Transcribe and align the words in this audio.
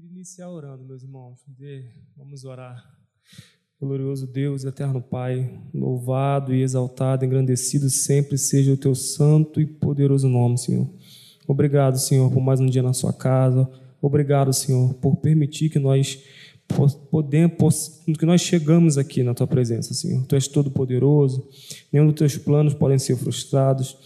queria 0.00 0.12
iniciar 0.12 0.48
orando, 0.48 0.84
meus 0.84 1.02
irmãos. 1.02 1.40
Vamos 2.16 2.44
orar. 2.44 2.88
Glorioso 3.80 4.28
Deus, 4.28 4.64
eterno 4.64 5.02
Pai, 5.02 5.60
louvado 5.74 6.54
e 6.54 6.62
exaltado, 6.62 7.24
engrandecido 7.24 7.90
sempre 7.90 8.38
seja 8.38 8.72
o 8.72 8.76
teu 8.76 8.94
santo 8.94 9.60
e 9.60 9.66
poderoso 9.66 10.28
nome, 10.28 10.56
Senhor. 10.56 10.88
Obrigado, 11.48 11.98
Senhor, 11.98 12.30
por 12.30 12.40
mais 12.40 12.60
um 12.60 12.66
dia 12.66 12.82
na 12.82 12.92
sua 12.92 13.12
casa. 13.12 13.68
Obrigado, 14.00 14.52
Senhor, 14.52 14.94
por 14.94 15.16
permitir 15.16 15.68
que 15.68 15.80
nós 15.80 16.22
podemos, 17.10 18.00
que 18.16 18.26
nós 18.26 18.40
chegamos 18.40 18.96
aqui 18.96 19.24
na 19.24 19.34
tua 19.34 19.48
presença, 19.48 19.94
Senhor. 19.94 20.24
Tu 20.26 20.36
és 20.36 20.46
todo 20.46 20.70
poderoso. 20.70 21.48
Nenhum 21.92 22.06
dos 22.06 22.14
teus 22.14 22.38
planos 22.38 22.72
podem 22.72 23.00
ser 23.00 23.16
frustrados. 23.16 23.96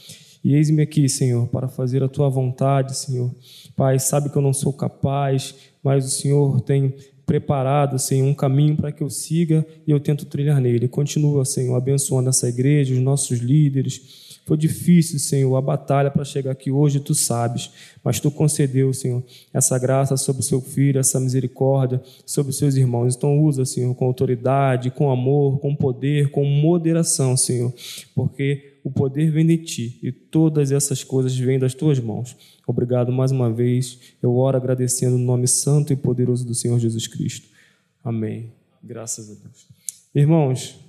E 0.43 0.55
eis-me 0.55 0.83
aqui, 0.83 1.09
Senhor, 1.09 1.47
para 1.49 1.69
fazer 1.69 2.03
a 2.03 2.09
tua 2.09 2.29
vontade, 2.29 2.97
Senhor. 2.97 3.33
Pai, 3.77 3.99
sabe 3.99 4.29
que 4.29 4.37
eu 4.37 4.43
não 4.43 4.53
sou 4.53 4.73
capaz, 4.73 5.72
mas 5.83 6.07
o 6.07 6.11
Senhor 6.11 6.61
tem 6.61 6.95
preparado, 7.27 7.99
Senhor, 7.99 8.27
um 8.27 8.35
caminho 8.35 8.77
para 8.77 8.93
que 8.93 9.03
eu 9.03 9.09
siga 9.09 9.67
e 9.87 9.91
eu 9.91 10.01
tento 10.01 10.27
trilhar 10.27 10.61
nele. 10.61 10.89
Continua, 10.89 11.45
Senhor, 11.45 11.75
abençoando 11.75 12.29
essa 12.29 12.49
igreja, 12.49 12.95
os 12.95 13.01
nossos 13.01 13.39
líderes. 13.39 14.41
Foi 14.45 14.57
difícil, 14.57 15.19
Senhor, 15.21 15.57
a 15.57 15.61
batalha 15.61 16.11
para 16.11 16.25
chegar 16.25 16.51
aqui 16.51 16.71
hoje, 16.71 16.99
tu 16.99 17.15
sabes, 17.15 17.71
mas 18.03 18.19
tu 18.19 18.29
concedeu, 18.31 18.93
Senhor, 18.93 19.23
essa 19.53 19.79
graça 19.79 20.17
sobre 20.17 20.43
o 20.43 20.45
seu 20.45 20.61
filho, 20.61 20.99
essa 20.99 21.21
misericórdia 21.21 22.03
sobre 22.27 22.51
os 22.51 22.59
seus 22.59 22.75
irmãos. 22.75 23.15
Então, 23.15 23.41
usa, 23.41 23.65
Senhor, 23.65 23.95
com 23.95 24.05
autoridade, 24.05 24.91
com 24.91 25.11
amor, 25.11 25.61
com 25.61 25.77
poder, 25.77 26.31
com 26.31 26.45
moderação, 26.45 27.37
Senhor, 27.37 27.73
porque 28.17 28.72
o 28.85 28.91
poder 28.91 29.31
vem 29.31 29.47
de 29.47 29.59
ti 29.59 29.99
e 30.03 30.11
todas 30.11 30.73
essas 30.73 31.05
coisas 31.05 31.37
vêm 31.37 31.59
das 31.59 31.75
tuas 31.75 32.01
mãos. 32.01 32.37
Obrigado 32.67 33.13
mais 33.13 33.31
uma 33.31 33.53
vez. 33.53 34.15
Eu 34.21 34.37
oro 34.37 34.57
agradecendo 34.57 35.17
no 35.17 35.25
nome 35.25 35.47
santo 35.47 35.93
e 35.93 35.97
poderoso 35.97 36.45
do 36.45 36.55
Senhor 36.55 36.79
Jesus 36.79 37.07
Cristo. 37.07 37.49
Amém. 38.03 38.53
Graças 38.83 39.31
a 39.31 39.35
Deus. 39.35 39.69
Irmãos, 40.15 40.81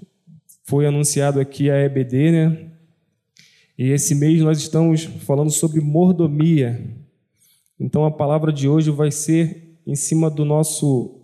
foi 0.64 0.88
anunciado 0.88 1.40
aqui 1.40 1.70
a 1.70 1.78
EBD, 1.78 2.31
né? 2.31 2.72
E 3.78 3.90
esse 3.90 4.16
mês 4.16 4.42
nós 4.42 4.58
estamos 4.58 5.03
falando 5.03 5.52
sobre 5.52 5.80
mordomia. 5.80 6.84
Então 7.80 8.06
a 8.06 8.12
palavra 8.12 8.52
de 8.52 8.68
hoje 8.68 8.90
vai 8.90 9.12
ser 9.12 9.78
em 9.86 9.96
cima 9.96 10.31
do 10.31 10.46
nosso 10.46 11.22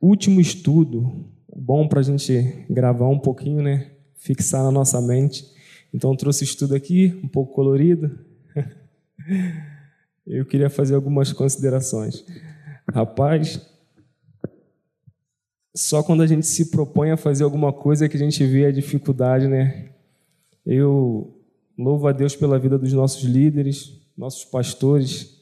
último 0.00 0.40
estudo. 0.40 1.26
Bom 1.56 1.88
para 1.88 2.00
a 2.00 2.02
gente 2.02 2.64
gravar 2.70 3.08
um 3.08 3.18
pouquinho, 3.18 3.62
né? 3.62 3.93
Fixar 4.24 4.62
na 4.62 4.70
nossa 4.70 5.02
mente. 5.02 5.44
Então 5.92 6.16
trouxe 6.16 6.44
estudo 6.44 6.74
aqui, 6.74 7.20
um 7.22 7.28
pouco 7.28 7.52
colorido. 7.52 8.18
Eu 10.26 10.46
queria 10.46 10.70
fazer 10.70 10.94
algumas 10.94 11.30
considerações. 11.30 12.24
Rapaz, 12.90 13.60
só 15.76 16.02
quando 16.02 16.22
a 16.22 16.26
gente 16.26 16.46
se 16.46 16.70
propõe 16.70 17.10
a 17.10 17.18
fazer 17.18 17.44
alguma 17.44 17.70
coisa 17.70 18.08
que 18.08 18.16
a 18.16 18.18
gente 18.18 18.42
vê 18.46 18.64
a 18.64 18.72
dificuldade, 18.72 19.46
né? 19.46 19.90
Eu 20.64 21.38
louvo 21.76 22.08
a 22.08 22.12
Deus 22.12 22.34
pela 22.34 22.58
vida 22.58 22.78
dos 22.78 22.94
nossos 22.94 23.24
líderes, 23.24 23.92
nossos 24.16 24.46
pastores, 24.46 25.38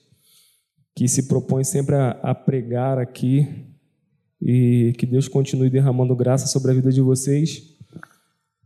que 0.92 1.06
se 1.06 1.28
propõem 1.28 1.62
sempre 1.62 1.94
a, 1.94 2.10
a 2.20 2.34
pregar 2.34 2.98
aqui 2.98 3.64
e 4.40 4.92
que 4.98 5.06
Deus 5.06 5.28
continue 5.28 5.70
derramando 5.70 6.16
graça 6.16 6.48
sobre 6.48 6.72
a 6.72 6.74
vida 6.74 6.90
de 6.90 7.00
vocês. 7.00 7.72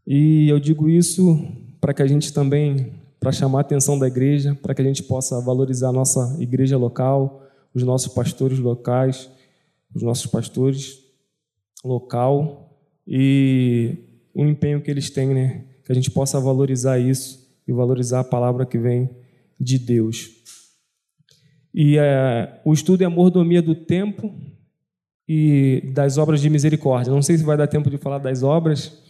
E 0.06 0.48
eu 0.48 0.60
digo 0.60 0.88
isso 0.88 1.46
para 1.80 1.92
que 1.92 2.02
a 2.02 2.06
gente 2.06 2.32
também 2.32 2.92
para 3.18 3.32
chamar 3.32 3.58
a 3.58 3.60
atenção 3.62 3.98
da 3.98 4.06
igreja, 4.06 4.54
para 4.54 4.74
que 4.74 4.82
a 4.82 4.84
gente 4.84 5.02
possa 5.02 5.40
valorizar 5.40 5.88
a 5.88 5.92
nossa 5.92 6.36
igreja 6.38 6.76
local, 6.76 7.42
os 7.74 7.82
nossos 7.82 8.12
pastores 8.12 8.58
locais, 8.58 9.28
os 9.94 10.02
nossos 10.02 10.26
pastores 10.26 11.00
local 11.84 12.78
e 13.06 13.96
o 14.34 14.44
empenho 14.44 14.80
que 14.80 14.90
eles 14.90 15.10
têm, 15.10 15.34
né? 15.34 15.64
Que 15.84 15.92
a 15.92 15.94
gente 15.94 16.10
possa 16.10 16.38
valorizar 16.40 16.98
isso 16.98 17.46
e 17.66 17.72
valorizar 17.72 18.20
a 18.20 18.24
palavra 18.24 18.66
que 18.66 18.78
vem 18.78 19.10
de 19.58 19.78
Deus. 19.78 20.30
E 21.74 21.98
é, 21.98 22.60
o 22.64 22.72
estudo 22.72 23.02
é 23.02 23.06
a 23.06 23.10
mordomia 23.10 23.60
do 23.60 23.74
tempo 23.74 24.34
e 25.28 25.90
das 25.94 26.16
obras 26.16 26.40
de 26.40 26.48
misericórdia. 26.48 27.12
Não 27.12 27.22
sei 27.22 27.36
se 27.36 27.44
vai 27.44 27.56
dar 27.56 27.66
tempo 27.66 27.90
de 27.90 27.98
falar 27.98 28.18
das 28.18 28.42
obras, 28.42 29.02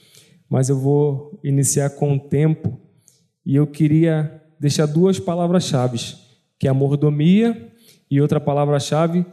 mas 0.48 0.68
eu 0.68 0.78
vou 0.78 1.38
iniciar 1.42 1.90
com 1.90 2.14
o 2.14 2.20
tempo 2.20 2.80
e 3.44 3.56
eu 3.56 3.66
queria 3.66 4.42
deixar 4.58 4.86
duas 4.86 5.18
palavras-chave, 5.18 5.98
que 6.58 6.66
é 6.66 6.70
a 6.70 6.74
mordomia 6.74 7.70
e 8.10 8.20
outra 8.20 8.40
palavra-chave 8.40 9.24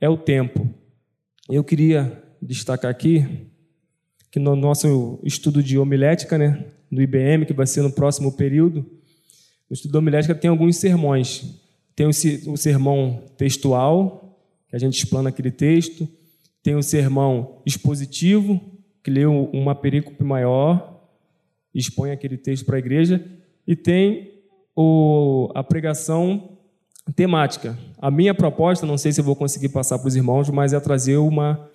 é 0.00 0.08
o 0.08 0.16
tempo. 0.16 0.68
Eu 1.48 1.62
queria 1.62 2.22
destacar 2.40 2.90
aqui 2.90 3.48
que 4.30 4.40
no 4.40 4.56
nosso 4.56 5.20
estudo 5.22 5.62
de 5.62 5.78
homilética, 5.78 6.36
né, 6.36 6.66
no 6.90 7.00
IBM, 7.00 7.46
que 7.46 7.52
vai 7.52 7.66
ser 7.66 7.82
no 7.82 7.92
próximo 7.92 8.32
período, 8.32 8.84
no 9.68 9.74
estudo 9.74 9.92
de 9.92 9.98
homilética 9.98 10.34
tem 10.34 10.50
alguns 10.50 10.76
sermões. 10.76 11.60
Tem 11.94 12.06
o 12.06 12.56
sermão 12.56 13.22
textual, 13.36 14.36
que 14.68 14.74
a 14.74 14.78
gente 14.78 14.96
explana 14.98 15.28
aquele 15.28 15.50
texto, 15.50 16.08
tem 16.62 16.74
o 16.74 16.82
sermão 16.82 17.62
expositivo, 17.64 18.60
que 19.04 19.10
lê 19.10 19.26
uma 19.26 19.74
perícope 19.74 20.24
maior, 20.24 20.98
expõe 21.74 22.10
aquele 22.10 22.38
texto 22.38 22.64
para 22.64 22.76
a 22.76 22.78
igreja, 22.78 23.22
e 23.66 23.76
tem 23.76 24.32
o, 24.74 25.50
a 25.54 25.62
pregação 25.62 26.56
temática. 27.14 27.78
A 27.98 28.10
minha 28.10 28.34
proposta, 28.34 28.86
não 28.86 28.96
sei 28.96 29.12
se 29.12 29.20
vou 29.20 29.36
conseguir 29.36 29.68
passar 29.68 29.98
para 29.98 30.08
os 30.08 30.16
irmãos, 30.16 30.48
mas 30.48 30.72
é 30.72 30.80
trazer 30.80 31.18
uma, 31.18 31.68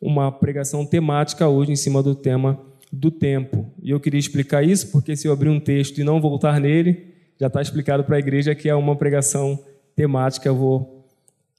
uma 0.00 0.32
pregação 0.32 0.86
temática 0.86 1.46
hoje 1.46 1.70
em 1.70 1.76
cima 1.76 2.02
do 2.02 2.14
tema 2.14 2.58
do 2.90 3.10
tempo. 3.10 3.70
E 3.82 3.90
eu 3.90 4.00
queria 4.00 4.18
explicar 4.18 4.64
isso 4.64 4.90
porque 4.90 5.14
se 5.14 5.28
eu 5.28 5.32
abrir 5.34 5.50
um 5.50 5.60
texto 5.60 5.98
e 5.98 6.04
não 6.04 6.18
voltar 6.18 6.58
nele, 6.58 7.14
já 7.38 7.48
está 7.48 7.60
explicado 7.60 8.04
para 8.04 8.16
a 8.16 8.18
igreja 8.18 8.54
que 8.54 8.70
é 8.70 8.74
uma 8.74 8.96
pregação 8.96 9.58
temática, 9.94 10.48
eu 10.48 10.56
vou 10.56 11.06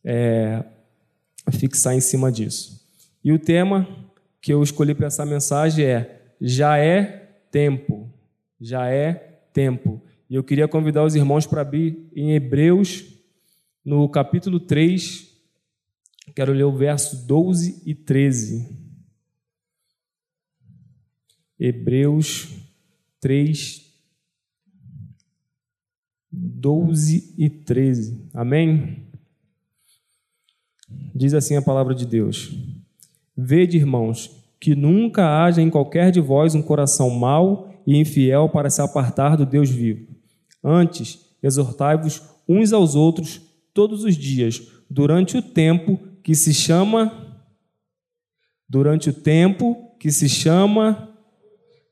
é, 0.04 0.64
fixar 1.52 1.94
em 1.94 2.02
cima 2.02 2.32
disso. 2.32 2.82
E 3.24 3.32
o 3.32 3.38
tema 3.38 3.88
que 4.42 4.52
eu 4.52 4.64
escolhi 4.64 4.96
para 4.96 5.08
essa 5.08 5.26
mensagem 5.26 5.86
é: 5.86 6.34
já 6.42 6.78
é 6.78 7.04
tempo. 7.52 8.12
Já 8.60 8.88
é 8.88 9.14
tempo. 9.54 10.02
E 10.30 10.36
eu 10.36 10.44
queria 10.44 10.68
convidar 10.68 11.04
os 11.04 11.16
irmãos 11.16 11.46
para 11.46 11.62
abrir 11.62 12.10
em 12.16 12.34
Hebreus, 12.34 13.06
no 13.84 14.08
capítulo 14.08 14.60
3, 14.60 15.28
quero 16.36 16.54
ler 16.54 16.64
o 16.64 16.72
verso 16.72 17.26
12 17.26 17.82
e 17.86 17.96
13. 17.96 18.80
Hebreus 21.60 22.48
3, 23.20 23.92
12 26.32 27.36
e 27.38 27.50
13. 27.50 28.30
Amém? 28.34 29.08
Diz 31.14 31.34
assim 31.34 31.56
a 31.56 31.62
palavra 31.62 31.94
de 31.94 32.06
Deus: 32.06 32.52
Vede, 33.36 33.78
irmãos, 33.78 34.30
que 34.60 34.76
nunca 34.76 35.44
haja 35.44 35.62
em 35.62 35.70
qualquer 35.70 36.12
de 36.12 36.20
vós 36.20 36.54
um 36.54 36.62
coração 36.62 37.10
mau 37.10 37.74
e 37.86 37.98
infiel 37.98 38.50
para 38.50 38.70
se 38.70 38.82
apartar 38.82 39.36
do 39.36 39.46
Deus 39.46 39.70
vivo. 39.70 40.08
Antes, 40.64 41.20
exortai-vos 41.42 42.22
uns 42.48 42.72
aos 42.74 42.96
outros 42.96 43.42
todos 43.74 44.04
os 44.04 44.16
dias, 44.16 44.62
durante 44.90 45.38
o 45.38 45.42
tempo 45.42 46.00
que 46.24 46.36
se 46.36 46.54
chama 46.54 47.30
durante 48.72 49.10
o 49.10 49.14
tempo 49.14 49.76
que 50.00 50.10
se 50.10 50.30
chama 50.30 51.10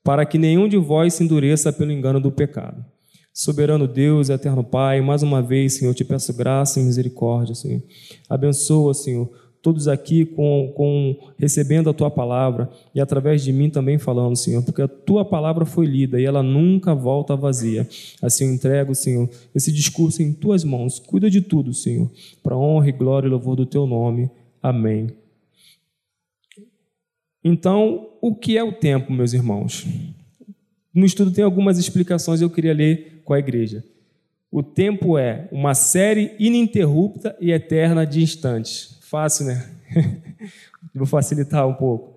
para 0.01 0.25
que 0.25 0.38
nenhum 0.38 0.66
de 0.66 0.78
vós 0.78 1.13
se 1.13 1.23
endureça 1.23 1.73
pelo 1.73 1.91
engano 1.91 2.22
do 2.22 2.31
pecado. 2.31 2.85
Soberano 3.33 3.85
Deus, 3.85 4.29
eterno 4.29 4.63
Pai, 4.63 5.01
mais 5.01 5.22
uma 5.22 5.41
vez, 5.41 5.73
Senhor, 5.73 5.94
te 5.94 6.05
peço 6.05 6.33
graça 6.33 6.79
e 6.79 6.83
misericórdia, 6.83 7.53
Senhor. 7.53 7.84
Abençoa, 8.29 8.93
Senhor, 8.93 9.29
todos 9.61 9.88
aqui 9.88 10.26
com, 10.26 10.72
com 10.76 11.16
recebendo 11.38 11.90
a 11.90 11.94
tua 11.94 12.09
palavra 12.09 12.70
e 12.96 13.02
através 13.02 13.44
de 13.44 13.52
mim 13.52 13.70
também 13.70 13.97
falando, 13.97 14.35
Senhor, 14.35 14.64
porque 14.64 14.82
a 14.82 14.88
tua 14.88 15.26
palavra 15.26 15.66
foi 15.66 15.85
lida 15.85 16.20
e 16.20 16.26
ela 16.26 16.41
nunca 16.41 16.96
volta 16.96 17.35
vazia. 17.35 17.88
Assim 18.22 18.46
eu 18.46 18.53
entrego, 18.53 18.96
Senhor, 18.96 19.29
esse 19.53 19.72
discurso 19.72 20.22
em 20.22 20.32
tuas 20.32 20.64
mãos. 20.64 21.00
Cuida 21.00 21.29
de 21.29 21.41
tudo, 21.41 21.73
Senhor, 21.73 22.09
para 22.41 22.58
honra 22.58 22.90
e 22.90 22.94
glória 22.94 23.28
e 23.28 23.29
louvor 23.29 23.56
do 23.56 23.66
teu 23.66 23.85
nome. 23.85 24.29
Amém. 24.61 25.09
Então, 27.44 28.09
o 28.22 28.35
que 28.35 28.58
é 28.58 28.64
o 28.64 28.73
tempo, 28.73 29.12
meus 29.12 29.34
irmãos? 29.34 29.85
No 30.94 31.05
estudo 31.05 31.32
tem 31.32 31.44
algumas 31.44 31.78
explicações 31.78 32.41
eu 32.41 32.50
queria 32.50 32.73
ler 32.73 33.22
com 33.23 33.34
a 33.34 33.40
igreja. 33.40 33.84
O 34.52 34.64
tempo 34.64 35.17
é 35.17 35.47
uma 35.52 35.73
série 35.73 36.35
ininterrupta 36.40 37.38
e 37.40 37.52
eterna 37.52 38.05
de 38.05 38.23
instantes 38.23 38.98
Fácil, 39.09 39.47
né? 39.47 39.67
Vou 40.94 41.08
facilitar 41.08 41.67
um 41.67 41.73
pouco. 41.73 42.14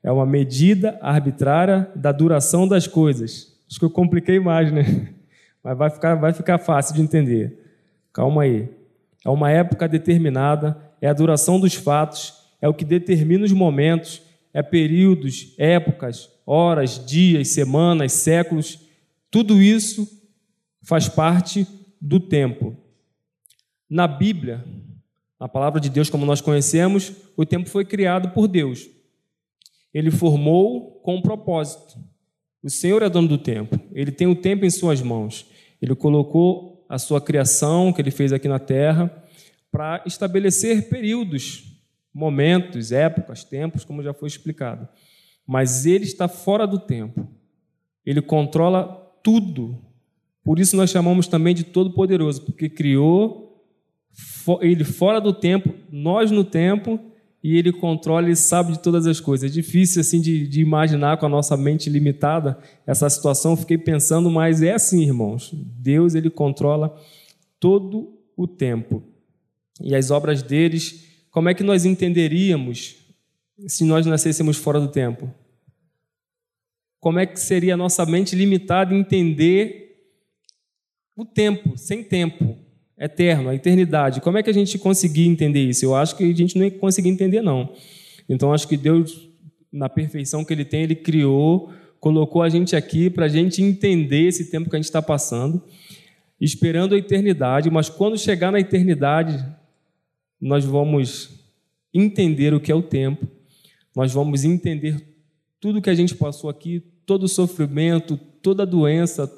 É 0.00 0.12
uma 0.12 0.24
medida 0.24 0.96
arbitrária 1.02 1.90
da 1.96 2.12
duração 2.12 2.68
das 2.68 2.86
coisas. 2.86 3.52
Acho 3.68 3.80
que 3.80 3.84
eu 3.84 3.90
compliquei 3.90 4.38
mais, 4.38 4.70
né? 4.70 5.12
Mas 5.60 5.76
vai 5.76 5.90
ficar, 5.90 6.14
vai 6.14 6.32
ficar 6.32 6.58
fácil 6.58 6.94
de 6.94 7.02
entender. 7.02 7.74
Calma 8.12 8.44
aí. 8.44 8.68
é 9.24 9.28
uma 9.28 9.50
época 9.50 9.88
determinada, 9.88 10.80
é 11.00 11.08
a 11.08 11.12
duração 11.12 11.58
dos 11.58 11.74
fatos, 11.74 12.32
é 12.62 12.68
o 12.68 12.74
que 12.74 12.84
determina 12.84 13.44
os 13.44 13.52
momentos, 13.52 14.22
é 14.54 14.62
períodos, 14.62 15.52
épocas, 15.58 16.30
horas, 16.46 17.04
dias, 17.04 17.48
semanas, 17.48 18.12
séculos. 18.12 18.78
Tudo 19.32 19.60
isso 19.60 20.08
faz 20.80 21.08
parte 21.08 21.66
do 22.00 22.20
tempo. 22.20 22.76
Na 23.90 24.06
Bíblia, 24.06 24.64
na 25.38 25.48
palavra 25.48 25.80
de 25.80 25.90
Deus 25.90 26.08
como 26.08 26.24
nós 26.24 26.40
conhecemos, 26.40 27.12
o 27.36 27.44
tempo 27.44 27.68
foi 27.68 27.84
criado 27.84 28.30
por 28.30 28.48
Deus. 28.48 28.88
Ele 29.92 30.10
formou 30.10 31.00
com 31.02 31.16
um 31.16 31.22
propósito. 31.22 31.98
O 32.62 32.70
Senhor 32.70 33.02
é 33.02 33.08
dono 33.08 33.28
do 33.28 33.38
tempo. 33.38 33.78
Ele 33.92 34.10
tem 34.10 34.26
o 34.26 34.34
tempo 34.34 34.64
em 34.64 34.70
suas 34.70 35.00
mãos. 35.00 35.46
Ele 35.80 35.94
colocou 35.94 36.84
a 36.88 36.98
sua 36.98 37.20
criação 37.20 37.92
que 37.92 38.00
ele 38.00 38.10
fez 38.10 38.32
aqui 38.32 38.48
na 38.48 38.58
terra 38.58 39.10
para 39.70 40.02
estabelecer 40.06 40.88
períodos, 40.88 41.64
momentos, 42.12 42.92
épocas, 42.92 43.44
tempos, 43.44 43.84
como 43.84 44.02
já 44.02 44.14
foi 44.14 44.28
explicado. 44.28 44.88
Mas 45.46 45.86
ele 45.86 46.04
está 46.04 46.26
fora 46.26 46.66
do 46.66 46.78
tempo. 46.78 47.28
Ele 48.04 48.22
controla 48.22 48.84
tudo. 49.22 49.78
Por 50.42 50.58
isso 50.58 50.76
nós 50.76 50.90
chamamos 50.90 51.28
também 51.28 51.54
de 51.54 51.64
Todo-Poderoso, 51.64 52.42
porque 52.42 52.68
criou 52.68 53.45
ele 54.60 54.84
fora 54.84 55.20
do 55.20 55.32
tempo, 55.32 55.74
nós 55.90 56.30
no 56.30 56.44
tempo, 56.44 57.00
e 57.42 57.56
ele 57.56 57.72
controla 57.72 58.28
e 58.28 58.34
sabe 58.34 58.72
de 58.72 58.80
todas 58.80 59.06
as 59.06 59.20
coisas. 59.20 59.50
É 59.50 59.54
difícil 59.54 60.00
assim 60.00 60.20
de, 60.20 60.48
de, 60.48 60.60
imaginar 60.60 61.16
com 61.16 61.26
a 61.26 61.28
nossa 61.28 61.56
mente 61.56 61.88
limitada 61.88 62.58
essa 62.86 63.08
situação. 63.08 63.56
Fiquei 63.56 63.78
pensando, 63.78 64.28
mas 64.30 64.62
é 64.62 64.72
assim, 64.72 65.02
irmãos. 65.02 65.52
Deus 65.52 66.14
ele 66.14 66.28
controla 66.28 67.00
todo 67.60 68.18
o 68.36 68.48
tempo 68.48 69.02
e 69.80 69.94
as 69.94 70.10
obras 70.10 70.42
deles. 70.42 71.04
Como 71.30 71.48
é 71.48 71.54
que 71.54 71.62
nós 71.62 71.84
entenderíamos 71.84 72.96
se 73.66 73.84
nós 73.84 74.04
nascêssemos 74.06 74.56
fora 74.56 74.80
do 74.80 74.88
tempo? 74.88 75.32
Como 76.98 77.20
é 77.20 77.26
que 77.26 77.38
seria 77.38 77.74
a 77.74 77.76
nossa 77.76 78.04
mente 78.04 78.34
limitada 78.34 78.92
entender 78.92 80.10
o 81.14 81.24
tempo, 81.24 81.78
sem 81.78 82.02
tempo? 82.02 82.55
Eterno, 82.98 83.50
a 83.50 83.54
eternidade. 83.54 84.20
Como 84.20 84.38
é 84.38 84.42
que 84.42 84.50
a 84.50 84.54
gente 84.54 84.78
conseguir 84.78 85.26
entender 85.26 85.62
isso? 85.62 85.84
Eu 85.84 85.94
acho 85.94 86.16
que 86.16 86.24
a 86.24 86.34
gente 86.34 86.56
não 86.56 86.64
ia 86.64 86.70
conseguir 86.70 87.08
entender, 87.08 87.42
não. 87.42 87.72
Então, 88.28 88.52
acho 88.52 88.66
que 88.66 88.76
Deus, 88.76 89.28
na 89.72 89.88
perfeição 89.88 90.44
que 90.44 90.52
Ele 90.52 90.64
tem, 90.64 90.82
Ele 90.82 90.94
criou, 90.94 91.70
colocou 92.00 92.42
a 92.42 92.48
gente 92.48 92.74
aqui 92.74 93.10
para 93.10 93.26
a 93.26 93.28
gente 93.28 93.62
entender 93.62 94.28
esse 94.28 94.50
tempo 94.50 94.70
que 94.70 94.76
a 94.76 94.78
gente 94.78 94.86
está 94.86 95.02
passando, 95.02 95.62
esperando 96.40 96.94
a 96.94 96.98
eternidade, 96.98 97.70
mas 97.70 97.88
quando 97.88 98.18
chegar 98.18 98.50
na 98.50 98.60
eternidade, 98.60 99.44
nós 100.40 100.64
vamos 100.64 101.40
entender 101.92 102.52
o 102.52 102.60
que 102.60 102.70
é 102.70 102.74
o 102.74 102.82
tempo, 102.82 103.26
nós 103.94 104.12
vamos 104.12 104.44
entender 104.44 105.02
tudo 105.58 105.80
que 105.80 105.90
a 105.90 105.94
gente 105.94 106.14
passou 106.14 106.50
aqui, 106.50 106.82
todo 107.06 107.24
o 107.24 107.28
sofrimento, 107.28 108.18
toda 108.42 108.64
a 108.64 108.66
doença, 108.66 109.32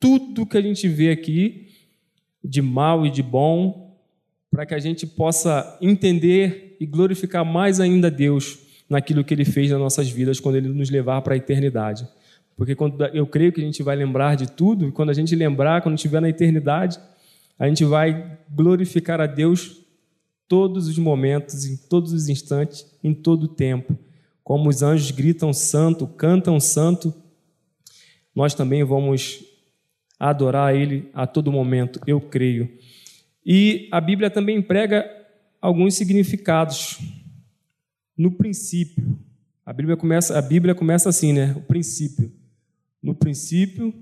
tudo 0.00 0.46
que 0.46 0.56
a 0.56 0.62
gente 0.62 0.88
vê 0.88 1.10
aqui, 1.10 1.68
de 2.44 2.60
mal 2.60 3.06
e 3.06 3.10
de 3.10 3.22
bom, 3.22 3.96
para 4.50 4.66
que 4.66 4.74
a 4.74 4.78
gente 4.78 5.06
possa 5.06 5.78
entender 5.80 6.76
e 6.78 6.86
glorificar 6.86 7.44
mais 7.44 7.80
ainda 7.80 8.10
Deus 8.10 8.58
naquilo 8.88 9.24
que 9.24 9.32
Ele 9.32 9.44
fez 9.44 9.70
nas 9.70 9.80
nossas 9.80 10.10
vidas 10.10 10.38
quando 10.38 10.56
Ele 10.56 10.68
nos 10.68 10.90
levar 10.90 11.22
para 11.22 11.34
a 11.34 11.36
eternidade. 11.36 12.06
Porque 12.56 12.74
quando 12.74 13.04
eu 13.06 13.26
creio 13.26 13.52
que 13.52 13.60
a 13.60 13.64
gente 13.64 13.82
vai 13.82 13.96
lembrar 13.96 14.36
de 14.36 14.50
tudo, 14.50 14.86
e 14.86 14.92
quando 14.92 15.10
a 15.10 15.14
gente 15.14 15.34
lembrar, 15.34 15.82
quando 15.82 15.96
estiver 15.96 16.20
na 16.20 16.28
eternidade, 16.28 16.98
a 17.58 17.66
gente 17.66 17.84
vai 17.84 18.38
glorificar 18.50 19.20
a 19.20 19.26
Deus 19.26 19.80
todos 20.46 20.86
os 20.86 20.98
momentos, 20.98 21.64
em 21.64 21.76
todos 21.76 22.12
os 22.12 22.28
instantes, 22.28 22.86
em 23.02 23.12
todo 23.12 23.44
o 23.44 23.48
tempo. 23.48 23.98
Como 24.42 24.68
os 24.68 24.82
anjos 24.82 25.10
gritam 25.10 25.52
santo, 25.52 26.06
cantam 26.06 26.60
santo, 26.60 27.12
nós 28.34 28.54
também 28.54 28.84
vamos 28.84 29.44
a 30.18 30.30
adorar 30.30 30.74
Ele 30.74 31.08
a 31.12 31.26
todo 31.26 31.52
momento, 31.52 32.00
eu 32.06 32.20
creio. 32.20 32.68
E 33.44 33.88
a 33.90 34.00
Bíblia 34.00 34.30
também 34.30 34.58
emprega 34.58 35.04
alguns 35.60 35.94
significados. 35.94 36.98
No 38.16 38.30
princípio, 38.30 39.18
a 39.66 39.72
Bíblia 39.72 39.96
começa, 39.96 40.38
a 40.38 40.42
Bíblia 40.42 40.74
começa 40.74 41.08
assim, 41.08 41.32
né? 41.32 41.54
O 41.56 41.62
princípio. 41.62 42.32
No 43.02 43.14
princípio 43.14 43.92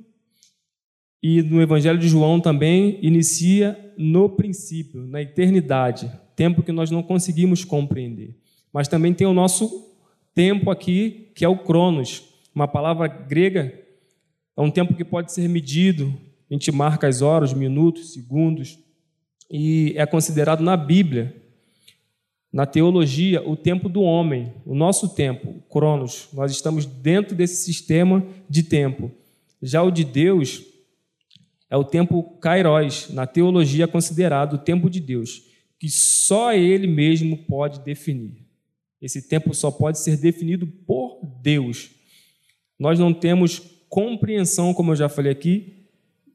e 1.23 1.41
no 1.43 1.62
Evangelho 1.62 1.99
de 1.99 2.09
João 2.09 2.41
também 2.41 2.99
inicia 3.00 3.79
no 3.97 4.29
princípio, 4.29 5.06
na 5.06 5.23
eternidade, 5.23 6.11
tempo 6.35 6.62
que 6.62 6.73
nós 6.73 6.91
não 6.91 7.03
conseguimos 7.03 7.64
compreender. 7.64 8.37
Mas 8.73 8.88
também 8.88 9.14
tem 9.14 9.26
o 9.26 9.35
nosso 9.35 9.88
tempo 10.35 10.70
aqui, 10.70 11.31
que 11.35 11.44
é 11.44 11.49
o 11.49 11.59
cronos, 11.59 12.25
uma 12.55 12.67
palavra 12.67 13.06
grega 13.06 13.81
é 14.56 14.60
um 14.60 14.70
tempo 14.70 14.94
que 14.94 15.04
pode 15.04 15.32
ser 15.32 15.49
medido, 15.49 16.12
a 16.50 16.54
gente 16.54 16.70
marca 16.70 17.08
as 17.08 17.22
horas, 17.22 17.54
minutos, 17.54 18.12
segundos, 18.12 18.78
e 19.50 19.94
é 19.96 20.04
considerado 20.06 20.62
na 20.62 20.76
Bíblia, 20.76 21.34
na 22.52 22.66
teologia, 22.66 23.46
o 23.49 23.56
tempo 23.56 23.88
do 23.88 24.02
homem, 24.02 24.52
o 24.66 24.75
nosso 24.75 25.14
tempo, 25.14 25.62
Cronos. 25.70 26.28
Nós 26.34 26.52
estamos 26.52 26.84
dentro 26.84 27.34
desse 27.34 27.64
sistema 27.64 28.26
de 28.49 28.62
tempo. 28.62 29.10
Já 29.62 29.82
o 29.82 29.90
de 29.90 30.04
Deus 30.04 30.62
é 31.70 31.76
o 31.76 31.84
tempo 31.84 32.22
Kairos, 32.38 33.08
na 33.10 33.26
teologia 33.26 33.84
é 33.84 33.87
considerado 33.87 34.54
o 34.54 34.58
tempo 34.58 34.90
de 34.90 35.00
Deus, 35.00 35.43
que 35.78 35.88
só 35.88 36.52
ele 36.52 36.87
mesmo 36.87 37.38
pode 37.38 37.81
definir. 37.81 38.44
Esse 39.00 39.26
tempo 39.26 39.54
só 39.54 39.70
pode 39.70 39.99
ser 39.99 40.19
definido 40.19 40.66
por 40.66 41.19
Deus. 41.43 41.90
Nós 42.78 42.99
não 42.99 43.14
temos 43.14 43.71
compreensão, 43.92 44.72
como 44.72 44.92
eu 44.92 44.96
já 44.96 45.06
falei 45.06 45.30
aqui, 45.30 45.84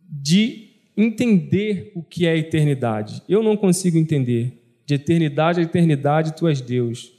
de 0.07 0.69
entender 0.95 1.91
o 1.95 2.03
que 2.03 2.27
é 2.27 2.33
a 2.33 2.37
eternidade. 2.37 3.23
Eu 3.27 3.41
não 3.41 3.57
consigo 3.57 3.97
entender. 3.97 4.63
De 4.85 4.93
eternidade 4.93 5.59
a 5.59 5.63
eternidade, 5.63 6.35
tu 6.35 6.47
és 6.47 6.61
Deus. 6.61 7.11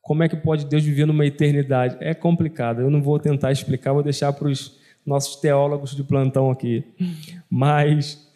Como 0.00 0.24
é 0.24 0.28
que 0.28 0.34
pode 0.34 0.66
Deus 0.66 0.82
viver 0.82 1.06
numa 1.06 1.24
eternidade? 1.24 1.96
É 2.00 2.12
complicado. 2.12 2.80
Eu 2.80 2.90
não 2.90 3.00
vou 3.00 3.16
tentar 3.20 3.52
explicar, 3.52 3.92
vou 3.92 4.02
deixar 4.02 4.32
para 4.32 4.48
os 4.48 4.76
nossos 5.06 5.36
teólogos 5.36 5.94
de 5.94 6.02
plantão 6.02 6.50
aqui. 6.50 6.84
Mas 7.48 8.28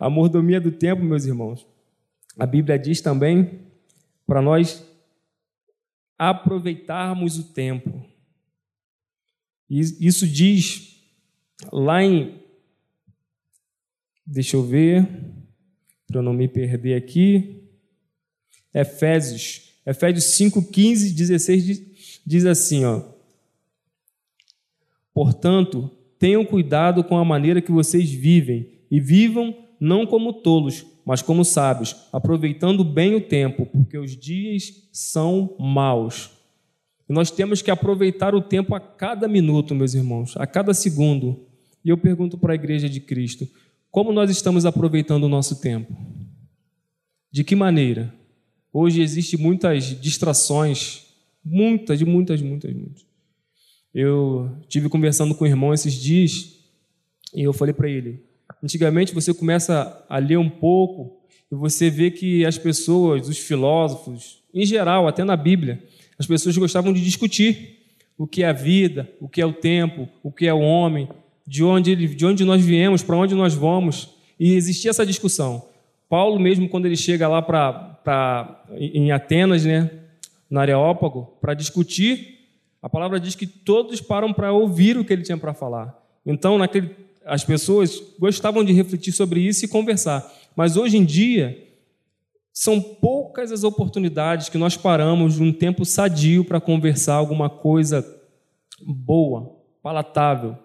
a 0.00 0.10
mordomia 0.10 0.60
do 0.60 0.72
tempo, 0.72 1.04
meus 1.04 1.26
irmãos, 1.26 1.64
a 2.36 2.44
Bíblia 2.44 2.76
diz 2.76 3.00
também 3.00 3.60
para 4.26 4.42
nós 4.42 4.84
aproveitarmos 6.18 7.38
o 7.38 7.44
tempo. 7.44 8.03
Isso 9.80 10.26
diz 10.26 11.02
lá 11.72 12.02
em. 12.02 12.40
Deixa 14.26 14.56
eu 14.56 14.62
ver, 14.62 15.06
para 16.06 16.18
eu 16.18 16.22
não 16.22 16.32
me 16.32 16.48
perder 16.48 16.94
aqui. 16.94 17.62
Efésios. 18.72 19.72
Efésios 19.86 20.24
5, 20.36 20.70
15, 20.70 21.12
16 21.12 21.82
diz, 22.26 22.46
assim: 22.46 22.84
ó. 22.84 23.02
Portanto, 25.12 25.90
tenham 26.18 26.44
cuidado 26.44 27.04
com 27.04 27.16
a 27.16 27.24
maneira 27.24 27.60
que 27.60 27.70
vocês 27.70 28.10
vivem, 28.10 28.70
e 28.90 28.98
vivam 28.98 29.54
não 29.78 30.06
como 30.06 30.32
tolos, 30.32 30.86
mas 31.04 31.20
como 31.20 31.44
sábios, 31.44 31.94
aproveitando 32.12 32.82
bem 32.82 33.14
o 33.14 33.20
tempo, 33.20 33.66
porque 33.66 33.98
os 33.98 34.16
dias 34.16 34.88
são 34.92 35.54
maus. 35.58 36.33
Nós 37.08 37.30
temos 37.30 37.60
que 37.60 37.70
aproveitar 37.70 38.34
o 38.34 38.40
tempo 38.40 38.74
a 38.74 38.80
cada 38.80 39.28
minuto, 39.28 39.74
meus 39.74 39.94
irmãos, 39.94 40.34
a 40.36 40.46
cada 40.46 40.72
segundo. 40.72 41.46
E 41.84 41.90
eu 41.90 41.98
pergunto 41.98 42.38
para 42.38 42.52
a 42.52 42.54
igreja 42.54 42.88
de 42.88 43.00
Cristo: 43.00 43.46
como 43.90 44.12
nós 44.12 44.30
estamos 44.30 44.64
aproveitando 44.64 45.24
o 45.24 45.28
nosso 45.28 45.60
tempo? 45.60 45.94
De 47.30 47.44
que 47.44 47.54
maneira? 47.54 48.14
Hoje 48.72 49.02
existem 49.02 49.38
muitas 49.38 50.00
distrações, 50.00 51.04
muitas, 51.44 52.02
muitas, 52.02 52.40
muitas, 52.40 52.72
muitas. 52.72 53.06
Eu 53.94 54.50
tive 54.66 54.88
conversando 54.88 55.34
com 55.34 55.44
o 55.44 55.46
irmão 55.46 55.72
esses 55.72 55.94
dias 55.94 56.58
e 57.34 57.42
eu 57.42 57.52
falei 57.52 57.74
para 57.74 57.88
ele: 57.88 58.24
antigamente 58.62 59.14
você 59.14 59.34
começa 59.34 60.04
a 60.08 60.18
ler 60.18 60.38
um 60.38 60.50
pouco 60.50 61.20
e 61.52 61.54
você 61.54 61.90
vê 61.90 62.10
que 62.10 62.44
as 62.44 62.56
pessoas, 62.56 63.28
os 63.28 63.38
filósofos, 63.38 64.42
em 64.52 64.64
geral, 64.64 65.06
até 65.06 65.22
na 65.22 65.36
Bíblia, 65.36 65.84
as 66.18 66.26
pessoas 66.26 66.56
gostavam 66.56 66.92
de 66.92 67.02
discutir 67.02 67.80
o 68.16 68.26
que 68.26 68.42
é 68.42 68.48
a 68.48 68.52
vida, 68.52 69.10
o 69.20 69.28
que 69.28 69.40
é 69.40 69.46
o 69.46 69.52
tempo, 69.52 70.08
o 70.22 70.30
que 70.30 70.46
é 70.46 70.54
o 70.54 70.60
homem, 70.60 71.08
de 71.46 71.62
onde, 71.64 71.90
ele, 71.90 72.06
de 72.06 72.24
onde 72.24 72.44
nós 72.44 72.64
viemos, 72.64 73.02
para 73.02 73.16
onde 73.16 73.34
nós 73.34 73.54
vamos. 73.54 74.10
E 74.38 74.54
existia 74.54 74.90
essa 74.90 75.04
discussão. 75.04 75.64
Paulo, 76.08 76.38
mesmo 76.38 76.68
quando 76.68 76.86
ele 76.86 76.96
chega 76.96 77.26
lá 77.26 77.42
para 77.42 78.64
em 78.78 79.10
Atenas, 79.10 79.64
né, 79.64 79.90
na 80.48 80.60
Areópago, 80.60 81.34
para 81.40 81.54
discutir, 81.54 82.34
a 82.80 82.88
palavra 82.88 83.18
diz 83.18 83.34
que 83.34 83.46
todos 83.46 84.00
param 84.00 84.32
para 84.32 84.52
ouvir 84.52 84.96
o 84.96 85.04
que 85.04 85.12
ele 85.12 85.22
tinha 85.22 85.38
para 85.38 85.54
falar. 85.54 85.98
Então, 86.24 86.58
naquele, 86.58 86.90
as 87.24 87.42
pessoas 87.42 88.00
gostavam 88.18 88.62
de 88.62 88.72
refletir 88.72 89.12
sobre 89.12 89.40
isso 89.40 89.64
e 89.64 89.68
conversar. 89.68 90.30
Mas 90.54 90.76
hoje 90.76 90.96
em 90.96 91.04
dia, 91.04 91.63
são 92.56 92.80
poucas 92.80 93.50
as 93.50 93.64
oportunidades 93.64 94.48
que 94.48 94.56
nós 94.56 94.76
paramos 94.76 95.40
num 95.40 95.52
tempo 95.52 95.84
sadio 95.84 96.44
para 96.44 96.60
conversar 96.60 97.16
alguma 97.16 97.50
coisa 97.50 98.06
boa, 98.80 99.56
palatável, 99.82 100.56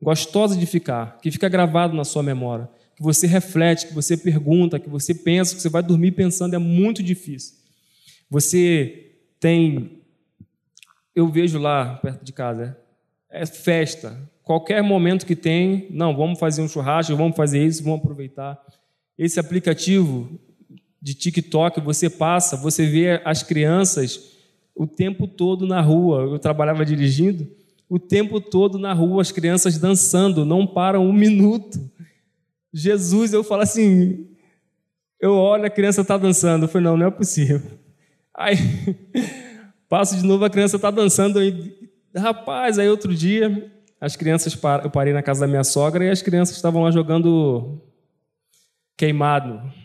gostosa 0.00 0.56
de 0.56 0.64
ficar, 0.64 1.18
que 1.20 1.32
fica 1.32 1.48
gravado 1.48 1.96
na 1.96 2.04
sua 2.04 2.22
memória, 2.22 2.70
que 2.94 3.02
você 3.02 3.26
reflete, 3.26 3.88
que 3.88 3.92
você 3.92 4.16
pergunta, 4.16 4.78
que 4.78 4.88
você 4.88 5.12
pensa, 5.12 5.56
que 5.56 5.60
você 5.60 5.68
vai 5.68 5.82
dormir 5.82 6.12
pensando, 6.12 6.54
é 6.54 6.58
muito 6.58 7.02
difícil. 7.02 7.56
Você 8.30 9.16
tem. 9.40 10.02
Eu 11.16 11.28
vejo 11.28 11.58
lá 11.58 11.96
perto 11.96 12.24
de 12.24 12.32
casa, 12.32 12.78
é 13.28 13.44
festa. 13.44 14.16
Qualquer 14.44 14.82
momento 14.84 15.26
que 15.26 15.34
tem, 15.34 15.88
não, 15.90 16.14
vamos 16.16 16.38
fazer 16.38 16.62
um 16.62 16.68
churrasco, 16.68 17.16
vamos 17.16 17.36
fazer 17.36 17.64
isso, 17.64 17.82
vamos 17.82 18.00
aproveitar. 18.00 18.62
Esse 19.18 19.40
aplicativo 19.40 20.38
de 21.04 21.12
TikTok, 21.12 21.82
você 21.82 22.08
passa, 22.08 22.56
você 22.56 22.86
vê 22.86 23.20
as 23.26 23.42
crianças 23.42 24.32
o 24.74 24.86
tempo 24.86 25.28
todo 25.28 25.66
na 25.66 25.82
rua. 25.82 26.22
Eu 26.22 26.38
trabalhava 26.38 26.82
dirigindo, 26.82 27.46
o 27.90 27.98
tempo 27.98 28.40
todo 28.40 28.78
na 28.78 28.94
rua, 28.94 29.20
as 29.20 29.30
crianças 29.30 29.76
dançando, 29.76 30.46
não 30.46 30.66
param 30.66 31.06
um 31.06 31.12
minuto. 31.12 31.78
Jesus, 32.72 33.34
eu 33.34 33.44
falo 33.44 33.60
assim, 33.60 34.30
eu 35.20 35.34
olho, 35.34 35.66
a 35.66 35.70
criança 35.70 36.00
está 36.00 36.16
dançando. 36.16 36.64
Eu 36.64 36.68
falei, 36.68 36.86
não, 36.86 36.96
não 36.96 37.08
é 37.08 37.10
possível. 37.10 37.60
Aí, 38.34 38.56
passo 39.86 40.16
de 40.16 40.24
novo, 40.24 40.42
a 40.46 40.50
criança 40.50 40.76
está 40.76 40.90
dançando. 40.90 41.38
Aí, 41.38 41.90
rapaz, 42.16 42.78
aí 42.78 42.88
outro 42.88 43.14
dia, 43.14 43.70
as 44.00 44.16
crianças, 44.16 44.58
eu 44.82 44.90
parei 44.90 45.12
na 45.12 45.22
casa 45.22 45.40
da 45.40 45.46
minha 45.46 45.64
sogra 45.64 46.02
e 46.02 46.08
as 46.08 46.22
crianças 46.22 46.56
estavam 46.56 46.82
lá 46.82 46.90
jogando 46.90 47.78
queimado. 48.96 49.83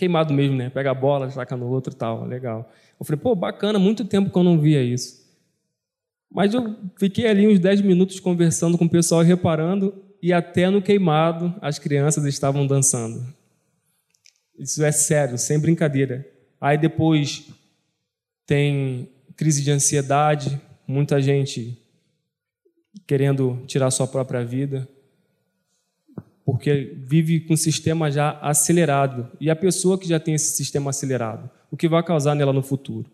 Queimado 0.00 0.32
mesmo, 0.32 0.56
né? 0.56 0.70
Pega 0.70 0.92
a 0.92 0.94
bola, 0.94 1.30
saca 1.30 1.54
no 1.54 1.66
outro 1.66 1.92
e 1.92 1.94
tal, 1.94 2.24
legal. 2.24 2.72
Eu 2.98 3.04
falei, 3.04 3.20
pô, 3.20 3.34
bacana, 3.34 3.78
muito 3.78 4.02
tempo 4.02 4.30
que 4.30 4.38
eu 4.38 4.42
não 4.42 4.58
via 4.58 4.82
isso. 4.82 5.28
Mas 6.32 6.54
eu 6.54 6.74
fiquei 6.98 7.26
ali 7.26 7.46
uns 7.46 7.58
10 7.58 7.82
minutos 7.82 8.18
conversando 8.18 8.78
com 8.78 8.86
o 8.86 8.88
pessoal, 8.88 9.20
reparando, 9.20 10.02
e 10.22 10.32
até 10.32 10.70
no 10.70 10.80
queimado 10.80 11.54
as 11.60 11.78
crianças 11.78 12.24
estavam 12.24 12.66
dançando. 12.66 13.22
Isso 14.58 14.82
é 14.82 14.90
sério, 14.90 15.36
sem 15.36 15.60
brincadeira. 15.60 16.26
Aí 16.58 16.78
depois 16.78 17.50
tem 18.46 19.06
crise 19.36 19.62
de 19.62 19.70
ansiedade, 19.70 20.58
muita 20.88 21.20
gente 21.20 21.78
querendo 23.06 23.62
tirar 23.66 23.90
sua 23.90 24.06
própria 24.06 24.42
vida, 24.46 24.88
porque 26.44 26.96
vive 26.98 27.40
com 27.40 27.54
o 27.54 27.56
sistema 27.56 28.10
já 28.10 28.38
acelerado. 28.40 29.28
E 29.40 29.50
a 29.50 29.56
pessoa 29.56 29.98
que 29.98 30.08
já 30.08 30.18
tem 30.18 30.34
esse 30.34 30.56
sistema 30.56 30.90
acelerado, 30.90 31.48
o 31.70 31.76
que 31.76 31.88
vai 31.88 32.02
causar 32.02 32.34
nela 32.34 32.52
no 32.52 32.62
futuro? 32.62 33.10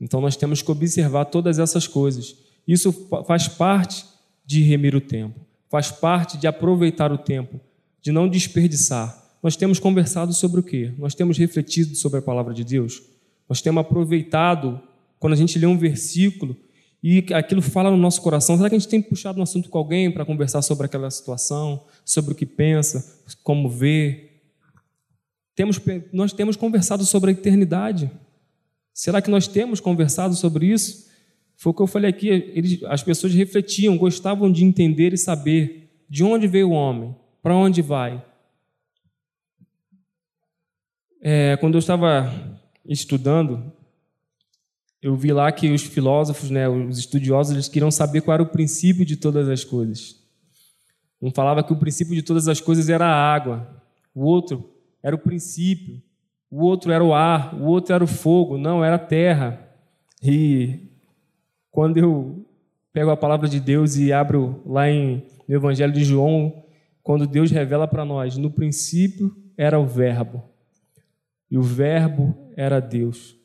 Então 0.00 0.20
nós 0.20 0.36
temos 0.36 0.62
que 0.62 0.70
observar 0.70 1.24
todas 1.26 1.58
essas 1.58 1.86
coisas. 1.86 2.36
Isso 2.66 2.92
faz 3.26 3.48
parte 3.48 4.04
de 4.44 4.62
remir 4.62 4.94
o 4.94 5.00
tempo, 5.00 5.40
faz 5.68 5.90
parte 5.90 6.36
de 6.36 6.46
aproveitar 6.46 7.10
o 7.12 7.18
tempo, 7.18 7.60
de 8.00 8.12
não 8.12 8.28
desperdiçar. 8.28 9.24
Nós 9.42 9.56
temos 9.56 9.78
conversado 9.78 10.32
sobre 10.32 10.60
o 10.60 10.62
quê? 10.62 10.92
Nós 10.98 11.14
temos 11.14 11.38
refletido 11.38 11.94
sobre 11.94 12.18
a 12.18 12.22
palavra 12.22 12.52
de 12.52 12.64
Deus. 12.64 13.02
Nós 13.48 13.60
temos 13.60 13.80
aproveitado 13.80 14.80
quando 15.18 15.32
a 15.32 15.36
gente 15.36 15.58
lê 15.58 15.66
um 15.66 15.78
versículo 15.78 16.56
e 17.08 17.24
aquilo 17.34 17.62
fala 17.62 17.88
no 17.88 17.96
nosso 17.96 18.20
coração. 18.20 18.56
Será 18.56 18.68
que 18.68 18.74
a 18.74 18.78
gente 18.80 18.90
tem 18.90 19.00
puxado 19.00 19.38
um 19.38 19.42
assunto 19.44 19.68
com 19.68 19.78
alguém 19.78 20.10
para 20.10 20.24
conversar 20.24 20.60
sobre 20.60 20.86
aquela 20.86 21.08
situação, 21.08 21.84
sobre 22.04 22.32
o 22.32 22.34
que 22.34 22.44
pensa, 22.44 23.22
como 23.44 23.70
vê? 23.70 24.40
Temos, 25.54 25.80
nós 26.12 26.32
temos 26.32 26.56
conversado 26.56 27.04
sobre 27.04 27.30
a 27.30 27.32
eternidade. 27.32 28.10
Será 28.92 29.22
que 29.22 29.30
nós 29.30 29.46
temos 29.46 29.78
conversado 29.78 30.34
sobre 30.34 30.66
isso? 30.66 31.06
Foi 31.56 31.70
o 31.70 31.74
que 31.74 31.80
eu 31.80 31.86
falei 31.86 32.10
aqui, 32.10 32.28
eles, 32.28 32.82
as 32.82 33.04
pessoas 33.04 33.32
refletiam, 33.32 33.96
gostavam 33.96 34.50
de 34.50 34.64
entender 34.64 35.12
e 35.12 35.16
saber 35.16 36.02
de 36.10 36.24
onde 36.24 36.48
veio 36.48 36.70
o 36.70 36.72
homem, 36.72 37.14
para 37.40 37.54
onde 37.54 37.82
vai. 37.82 38.20
É, 41.22 41.56
quando 41.58 41.74
eu 41.74 41.78
estava 41.78 42.60
estudando, 42.84 43.72
eu 45.06 45.16
vi 45.16 45.32
lá 45.32 45.50
que 45.52 45.70
os 45.70 45.82
filósofos, 45.82 46.50
né, 46.50 46.68
os 46.68 46.98
estudiosos, 46.98 47.52
eles 47.52 47.68
queriam 47.68 47.90
saber 47.90 48.22
qual 48.22 48.34
era 48.34 48.42
o 48.42 48.46
princípio 48.46 49.04
de 49.04 49.16
todas 49.16 49.48
as 49.48 49.64
coisas. 49.64 50.16
Um 51.20 51.30
falava 51.30 51.62
que 51.62 51.72
o 51.72 51.78
princípio 51.78 52.14
de 52.14 52.22
todas 52.22 52.48
as 52.48 52.60
coisas 52.60 52.88
era 52.88 53.06
a 53.06 53.34
água, 53.34 53.82
o 54.14 54.24
outro 54.24 54.70
era 55.02 55.14
o 55.14 55.18
princípio 55.18 56.02
o 56.50 56.64
outro 56.64 56.92
era 56.92 57.04
o 57.04 57.12
ar, 57.12 57.54
o 57.54 57.64
outro 57.64 57.94
era 57.94 58.04
o 58.04 58.06
fogo, 58.06 58.56
não, 58.56 58.84
era 58.84 58.96
a 58.96 59.00
terra. 59.00 59.60
E 60.22 60.90
quando 61.70 61.98
eu 61.98 62.46
pego 62.92 63.10
a 63.10 63.16
palavra 63.16 63.48
de 63.48 63.60
Deus 63.60 63.96
e 63.96 64.12
abro 64.12 64.62
lá 64.64 64.88
em, 64.88 65.26
no 65.46 65.54
Evangelho 65.54 65.92
de 65.92 66.04
João, 66.04 66.64
quando 67.02 67.26
Deus 67.26 67.50
revela 67.50 67.86
para 67.86 68.04
nós, 68.04 68.36
no 68.36 68.50
princípio 68.50 69.36
era 69.56 69.78
o 69.78 69.86
Verbo, 69.86 70.42
e 71.50 71.58
o 71.58 71.62
Verbo 71.62 72.34
era 72.56 72.80
Deus. 72.80 73.35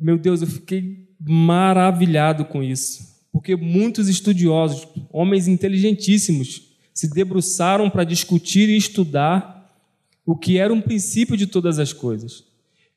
Meu 0.00 0.18
Deus, 0.18 0.40
eu 0.40 0.48
fiquei 0.48 1.08
maravilhado 1.20 2.44
com 2.44 2.62
isso, 2.62 3.22
porque 3.32 3.54
muitos 3.54 4.08
estudiosos, 4.08 4.86
homens 5.12 5.46
inteligentíssimos, 5.46 6.72
se 6.92 7.08
debruçaram 7.08 7.88
para 7.88 8.04
discutir 8.04 8.68
e 8.68 8.76
estudar 8.76 9.70
o 10.26 10.36
que 10.36 10.58
era 10.58 10.72
um 10.72 10.80
princípio 10.80 11.36
de 11.36 11.46
todas 11.46 11.78
as 11.78 11.92
coisas. 11.92 12.44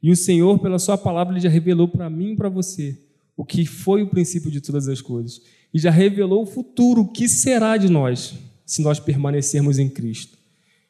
E 0.01 0.11
o 0.11 0.15
Senhor, 0.15 0.59
pela 0.59 0.79
Sua 0.79 0.97
palavra, 0.97 1.33
ele 1.33 1.41
já 1.41 1.49
revelou 1.49 1.87
para 1.87 2.09
mim 2.09 2.33
e 2.33 2.35
para 2.35 2.49
você 2.49 2.99
o 3.35 3.43
que 3.43 3.65
foi 3.65 4.01
o 4.01 4.07
princípio 4.07 4.49
de 4.49 4.61
todas 4.61 4.87
as 4.87 5.01
coisas. 5.01 5.41
E 5.73 5.79
já 5.79 5.91
revelou 5.91 6.43
o 6.43 6.45
futuro, 6.45 7.01
o 7.01 7.07
que 7.07 7.27
será 7.27 7.75
de 7.75 7.89
nós, 7.89 8.33
se 8.65 8.81
nós 8.81 8.99
permanecermos 8.99 9.77
em 9.77 9.89
Cristo. 9.89 10.37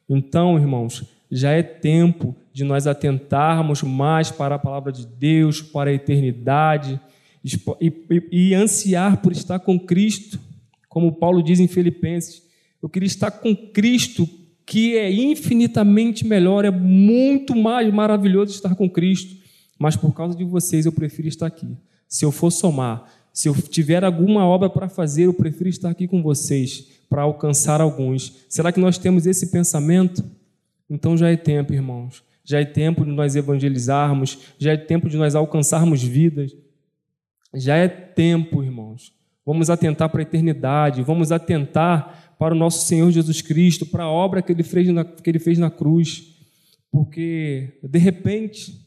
Então, 0.08 0.58
irmãos, 0.60 1.04
já 1.32 1.52
é 1.52 1.64
tempo 1.64 2.36
de 2.54 2.64
nós 2.64 2.88
atentarmos 2.88 3.84
mais 3.84 4.32
para 4.32 4.56
a 4.56 4.60
palavra 4.60 4.92
de 4.92 5.06
Deus, 5.06 5.62
para 5.62 5.90
a 5.90 5.94
eternidade 5.94 7.00
e, 7.44 7.56
e, 7.82 8.24
e 8.32 8.54
ansiar 8.54 9.18
por 9.18 9.32
estar 9.32 9.60
com 9.60 9.80
Cristo, 9.80 10.40
como 10.88 11.14
Paulo 11.14 11.44
diz 11.44 11.60
em 11.60 11.68
Filipenses. 11.68 12.44
Eu 12.82 12.90
queria 12.90 13.08
estar 13.08 13.32
com 13.32 13.56
Cristo 13.56 14.28
que 14.66 14.98
é 14.98 15.12
infinitamente 15.12 16.26
melhor, 16.26 16.66
é 16.66 16.72
muito 16.72 17.56
mais 17.56 17.94
maravilhoso 17.94 18.52
estar 18.52 18.74
com 18.74 18.90
Cristo, 18.90 19.36
mas 19.78 19.96
por 19.96 20.14
causa 20.14 20.36
de 20.36 20.44
vocês 20.44 20.86
eu 20.86 20.92
prefiro 20.92 21.28
estar 21.28 21.46
aqui. 21.46 21.78
Se 22.08 22.26
eu 22.26 22.32
for 22.32 22.50
somar, 22.50 23.06
se 23.32 23.48
eu 23.48 23.54
tiver 23.54 24.04
alguma 24.04 24.46
obra 24.46 24.70
para 24.70 24.90
fazer, 24.90 25.24
eu 25.24 25.34
prefiro 25.34 25.70
estar 25.70 25.90
aqui 25.90 26.08
com 26.08 26.24
vocês 26.24 26.88
para 27.10 27.22
alcançar 27.22 27.82
alguns. 27.82 28.46
Será 28.50 28.72
que 28.72 28.80
nós 28.80 28.98
temos 28.98 29.28
esse 29.28 29.52
pensamento? 29.52 30.24
Então 30.90 31.18
já 31.18 31.30
é 31.30 31.36
tempo, 31.36 31.74
irmãos. 31.74 32.24
Já 32.44 32.60
é 32.60 32.66
tempo 32.66 33.04
de 33.04 33.12
nós 33.12 33.36
evangelizarmos, 33.36 34.54
já 34.60 34.74
é 34.74 34.78
tempo 34.78 35.10
de 35.10 35.18
nós 35.18 35.34
alcançarmos 35.34 36.04
vidas. 36.04 36.56
Já 37.54 37.76
é 37.76 37.88
tempo, 37.88 38.64
irmãos. 38.64 39.14
Vamos 39.46 39.70
atentar 39.70 40.10
para 40.10 40.22
a 40.22 40.24
eternidade, 40.24 41.02
vamos 41.02 41.32
atentar 41.32 42.36
para 42.38 42.54
o 42.54 42.58
nosso 42.58 42.86
Senhor 42.86 43.10
Jesus 43.12 43.42
Cristo, 43.42 43.86
para 43.86 44.04
a 44.04 44.10
obra 44.10 44.42
que 44.42 44.52
ele 44.52 44.64
fez 44.64 44.88
na, 44.90 45.06
que 45.06 45.30
ele 45.30 45.40
fez 45.40 45.58
na 45.58 45.72
cruz. 45.72 46.36
Porque, 46.92 47.80
de 47.84 48.00
repente, 48.00 48.86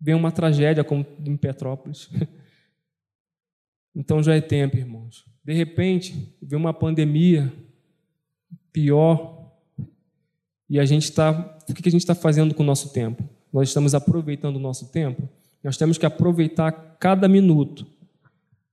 vem 0.00 0.14
uma 0.14 0.32
tragédia 0.32 0.84
como 0.84 1.04
em 1.24 1.36
Petrópolis. 1.36 2.08
Então 3.96 4.20
já 4.20 4.34
é 4.34 4.40
tempo, 4.40 4.76
irmãos. 4.76 5.24
De 5.44 5.52
repente, 5.52 6.36
vem 6.42 6.58
uma 6.58 6.74
pandemia 6.74 7.52
pior. 8.72 9.43
E 10.68 10.78
a 10.78 10.84
gente 10.84 11.04
está. 11.04 11.58
O 11.68 11.74
que 11.74 11.88
a 11.88 11.92
gente 11.92 12.02
está 12.02 12.14
fazendo 12.14 12.54
com 12.54 12.62
o 12.62 12.66
nosso 12.66 12.92
tempo? 12.92 13.22
Nós 13.52 13.68
estamos 13.68 13.94
aproveitando 13.94 14.56
o 14.56 14.60
nosso 14.60 14.90
tempo? 14.90 15.28
Nós 15.62 15.76
temos 15.76 15.96
que 15.96 16.06
aproveitar 16.06 16.72
cada 16.98 17.28
minuto 17.28 17.86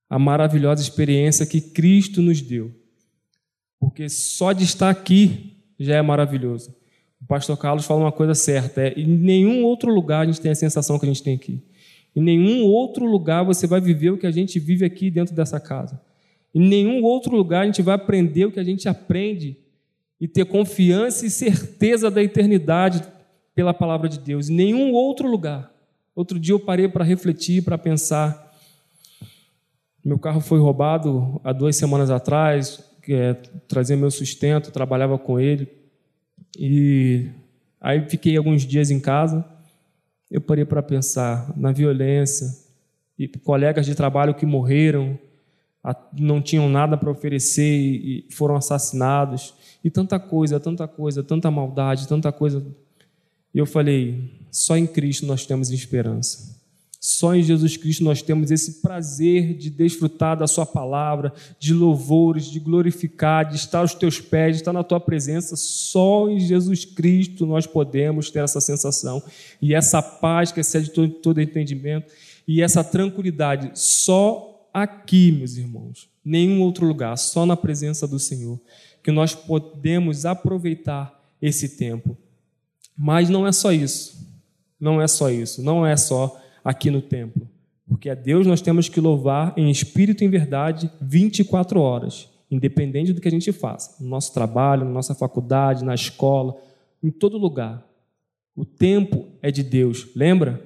a 0.10 0.20
maravilhosa 0.20 0.82
experiência 0.82 1.46
que 1.46 1.62
Cristo 1.62 2.22
nos 2.22 2.42
deu 2.42 2.82
porque 3.82 4.08
só 4.08 4.54
de 4.54 4.64
estar 4.64 4.92
aqui 4.92 5.58
já 5.80 5.96
é 5.96 6.02
maravilhoso. 6.04 6.74
O 7.20 7.26
pastor 7.26 7.58
Carlos 7.58 7.84
fala 7.84 8.02
uma 8.02 8.12
coisa 8.12 8.36
certa: 8.36 8.80
é, 8.82 8.94
em 8.96 9.08
nenhum 9.08 9.64
outro 9.64 9.92
lugar 9.92 10.22
a 10.22 10.26
gente 10.26 10.40
tem 10.40 10.52
a 10.52 10.56
sensação 10.56 11.00
que 11.00 11.06
a 11.06 11.08
gente 11.08 11.24
tem 11.24 11.34
aqui. 11.34 11.60
Em 12.16 12.22
nenhum 12.22 12.66
outro 12.66 13.06
lugar 13.06 13.44
você 13.44 13.66
vai 13.66 13.82
viver 13.82 14.12
o 14.12 14.18
que 14.18 14.28
a 14.28 14.32
gente 14.32 14.60
vive 14.60 14.86
aqui 14.86 15.10
dentro 15.10 15.34
dessa 15.34 15.60
casa. 15.60 16.00
Em 16.54 16.62
nenhum 16.62 17.02
outro 17.02 17.36
lugar 17.36 17.64
a 17.64 17.66
gente 17.66 17.82
vai 17.82 17.96
aprender 17.96 18.46
o 18.46 18.52
que 18.52 18.60
a 18.60 18.64
gente 18.64 18.88
aprende 18.88 19.58
e 20.22 20.28
ter 20.28 20.46
confiança 20.46 21.26
e 21.26 21.30
certeza 21.30 22.10
da 22.10 22.24
eternidade 22.24 23.04
pela 23.54 23.74
palavra 23.74 24.08
de 24.08 24.20
Deus. 24.20 24.48
Em 24.48 24.56
nenhum 24.56 24.94
outro 24.94 25.28
lugar. 25.28 25.70
Outro 26.16 26.40
dia 26.40 26.54
eu 26.54 26.60
parei 26.60 26.88
para 26.88 27.04
refletir, 27.04 27.64
para 27.64 27.78
pensar. 27.78 28.56
Meu 30.06 30.18
carro 30.18 30.40
foi 30.40 30.60
roubado 30.60 31.42
há 31.44 31.52
duas 31.52 31.76
semanas 31.76 32.10
atrás 32.10 32.92
é, 33.10 33.34
trazia 33.68 33.98
meu 33.98 34.12
sustento, 34.12 34.72
trabalhava 34.72 35.18
com 35.18 35.40
ele. 35.40 35.68
E 36.58 37.30
aí 37.80 38.08
fiquei 38.10 38.38
alguns 38.38 38.66
dias 38.66 38.92
em 38.92 39.00
casa. 39.00 39.46
Eu 40.30 40.42
parei 40.42 40.66
para 40.66 40.84
pensar 40.84 41.52
na 41.58 41.72
violência 41.72 42.48
e 43.18 43.28
colegas 43.28 43.86
de 43.86 43.96
trabalho 43.96 44.34
que 44.34 44.46
morreram, 44.46 45.18
não 46.14 46.42
tinham 46.42 46.70
nada 46.70 46.96
para 46.96 47.10
oferecer 47.10 47.64
e 47.64 48.28
foram 48.30 48.56
assassinados 48.56 49.54
e 49.84 49.90
tanta 49.90 50.20
coisa, 50.20 50.60
tanta 50.60 50.88
coisa, 50.88 51.24
tanta 51.24 51.50
maldade, 51.50 52.08
tanta 52.08 52.32
coisa. 52.32 52.64
E 53.54 53.58
eu 53.58 53.66
falei: 53.66 54.32
só 54.52 54.78
em 54.78 54.86
Cristo 54.86 55.26
nós 55.26 55.46
temos 55.46 55.72
esperança. 55.72 56.60
Só 57.04 57.34
em 57.34 57.42
Jesus 57.42 57.78
Cristo 57.78 58.04
nós 58.04 58.22
temos 58.22 58.52
esse 58.52 58.80
prazer 58.80 59.58
de 59.58 59.72
desfrutar 59.72 60.38
da 60.38 60.46
Sua 60.46 60.68
palavra, 60.68 61.34
de 61.60 61.74
louvores, 61.74 62.46
de 62.46 62.60
glorificar, 62.60 63.44
de 63.50 63.56
estar 63.56 63.80
aos 63.80 63.96
teus 63.96 64.22
pés, 64.22 64.58
de 64.58 64.62
estar 64.62 64.72
na 64.72 64.84
Tua 64.84 65.00
presença. 65.00 65.56
Só 65.56 66.30
em 66.30 66.40
Jesus 66.40 66.86
Cristo 66.86 67.44
nós 67.48 67.66
podemos 67.66 68.30
ter 68.30 68.44
essa 68.44 68.62
sensação 68.62 69.20
e 69.60 69.74
essa 69.74 70.00
paz 70.00 70.52
que 70.52 70.60
excede 70.60 70.92
todo, 70.92 71.10
todo 71.10 71.42
entendimento 71.42 72.14
e 72.48 72.62
essa 72.62 72.84
tranquilidade. 72.84 73.72
Só 73.74 74.51
aqui, 74.74 75.32
meus 75.32 75.58
irmãos, 75.58 76.10
nenhum 76.24 76.62
outro 76.62 76.86
lugar, 76.86 77.18
só 77.18 77.46
na 77.46 77.58
presença 77.58 78.08
do 78.08 78.20
Senhor, 78.20 78.60
que 79.04 79.12
nós 79.12 79.34
podemos 79.34 80.26
aproveitar 80.26 81.20
esse 81.42 81.78
tempo. 81.78 82.18
Mas 82.98 83.30
não 83.30 83.48
é 83.48 83.52
só 83.52 83.72
isso. 83.72 84.30
Não 84.80 85.02
é 85.02 85.08
só 85.08 85.30
isso. 85.30 85.64
Não 85.64 85.86
é 85.86 85.96
só 85.98 86.40
aqui 86.64 86.92
no 86.92 87.02
templo. 87.02 87.50
Porque 87.88 88.10
a 88.10 88.16
Deus 88.16 88.48
nós 88.48 88.62
temos 88.62 88.88
que 88.88 89.02
louvar 89.02 89.54
em 89.58 89.70
espírito 89.70 90.24
e 90.24 90.28
em 90.28 90.30
verdade 90.30 90.90
24 91.02 91.80
horas, 91.82 92.30
independente 92.50 93.12
do 93.12 93.20
que 93.20 93.28
a 93.28 93.32
gente 93.32 93.52
faça, 93.52 94.02
no 94.02 94.10
nosso 94.10 94.34
trabalho, 94.34 94.86
na 94.86 94.92
nossa 94.92 95.14
faculdade, 95.14 95.84
na 95.84 95.94
escola, 95.94 96.56
em 97.04 97.12
todo 97.12 97.38
lugar. 97.38 97.86
O 98.56 98.64
tempo 98.64 99.28
é 99.42 99.52
de 99.52 99.62
Deus, 99.62 100.08
lembra? 100.16 100.62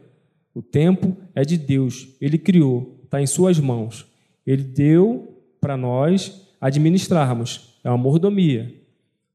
O 0.54 0.62
tempo 0.62 1.18
é 1.34 1.44
de 1.44 1.58
Deus, 1.58 2.10
Ele 2.22 2.38
criou, 2.38 2.95
está 3.06 3.22
em 3.22 3.28
Suas 3.28 3.60
mãos. 3.60 4.06
Ele 4.46 4.64
deu 4.64 5.42
para 5.60 5.78
nós 5.78 6.48
administrarmos, 6.60 7.80
é 7.84 7.90
uma 7.90 7.98
mordomia. 7.98 8.74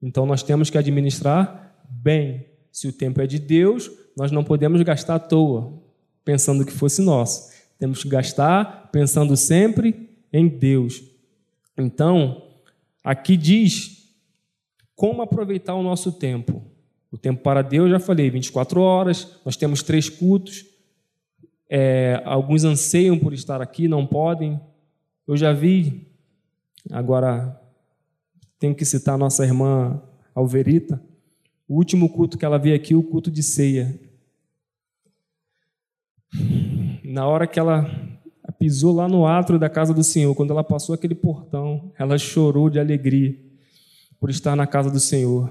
Então 0.03 0.27
nós 0.27 0.43
temos 0.43 0.71
que 0.71 0.79
administrar 0.79 1.75
bem. 1.89 2.47
Se 2.71 2.87
o 2.89 2.93
tempo 2.93 3.21
é 3.21 3.27
de 3.27 3.39
Deus, 3.39 3.91
nós 4.17 4.31
não 4.31 4.45
podemos 4.45 4.81
gastar 4.83 5.17
à 5.17 5.19
toa 5.19 5.81
pensando 6.25 6.65
que 6.65 6.73
fosse 6.73 7.03
nosso. 7.03 7.51
Temos 7.79 8.03
que 8.03 8.09
gastar 8.09 8.91
pensando 8.93 9.37
sempre 9.37 10.11
em 10.33 10.47
Deus. 10.47 11.03
Então, 11.77 12.43
aqui 13.03 13.37
diz 13.37 14.01
como 14.95 15.23
aproveitar 15.23 15.75
o 15.75 15.83
nosso 15.83 16.13
tempo. 16.13 16.63
O 17.11 17.19
tempo 17.19 17.43
para 17.43 17.63
Deus, 17.63 17.91
já 17.91 17.99
falei, 17.99 18.31
24 18.31 18.81
horas, 18.81 19.37
nós 19.45 19.57
temos 19.57 19.83
três 19.83 20.09
cultos. 20.09 20.65
É, 21.73 22.21
alguns 22.25 22.65
anseiam 22.65 23.17
por 23.17 23.33
estar 23.33 23.63
aqui, 23.63 23.87
não 23.87 24.05
podem. 24.05 24.61
Eu 25.25 25.37
já 25.37 25.53
vi, 25.53 26.05
agora 26.91 27.57
tenho 28.59 28.75
que 28.75 28.85
citar 28.85 29.17
nossa 29.17 29.45
irmã 29.45 30.03
Alverita, 30.35 31.01
o 31.69 31.77
último 31.77 32.09
culto 32.09 32.37
que 32.37 32.45
ela 32.45 32.59
veio 32.59 32.75
aqui, 32.75 32.97
o 32.97 33.03
culto 33.05 33.31
de 33.31 33.45
ceia. 33.45 33.97
Na 37.05 37.29
hora 37.29 37.47
que 37.47 37.61
ela 37.61 37.89
pisou 38.59 38.93
lá 38.93 39.09
no 39.09 39.25
átrio 39.25 39.59
da 39.59 39.71
casa 39.71 39.95
do 39.95 40.03
Senhor, 40.03 40.35
quando 40.35 40.51
ela 40.51 40.65
passou 40.65 40.95
aquele 40.95 41.15
portão, 41.15 41.93
ela 41.97 42.19
chorou 42.19 42.69
de 42.69 42.81
alegria 42.81 43.39
por 44.19 44.29
estar 44.29 44.57
na 44.57 44.67
casa 44.67 44.91
do 44.91 44.99
Senhor. 44.99 45.51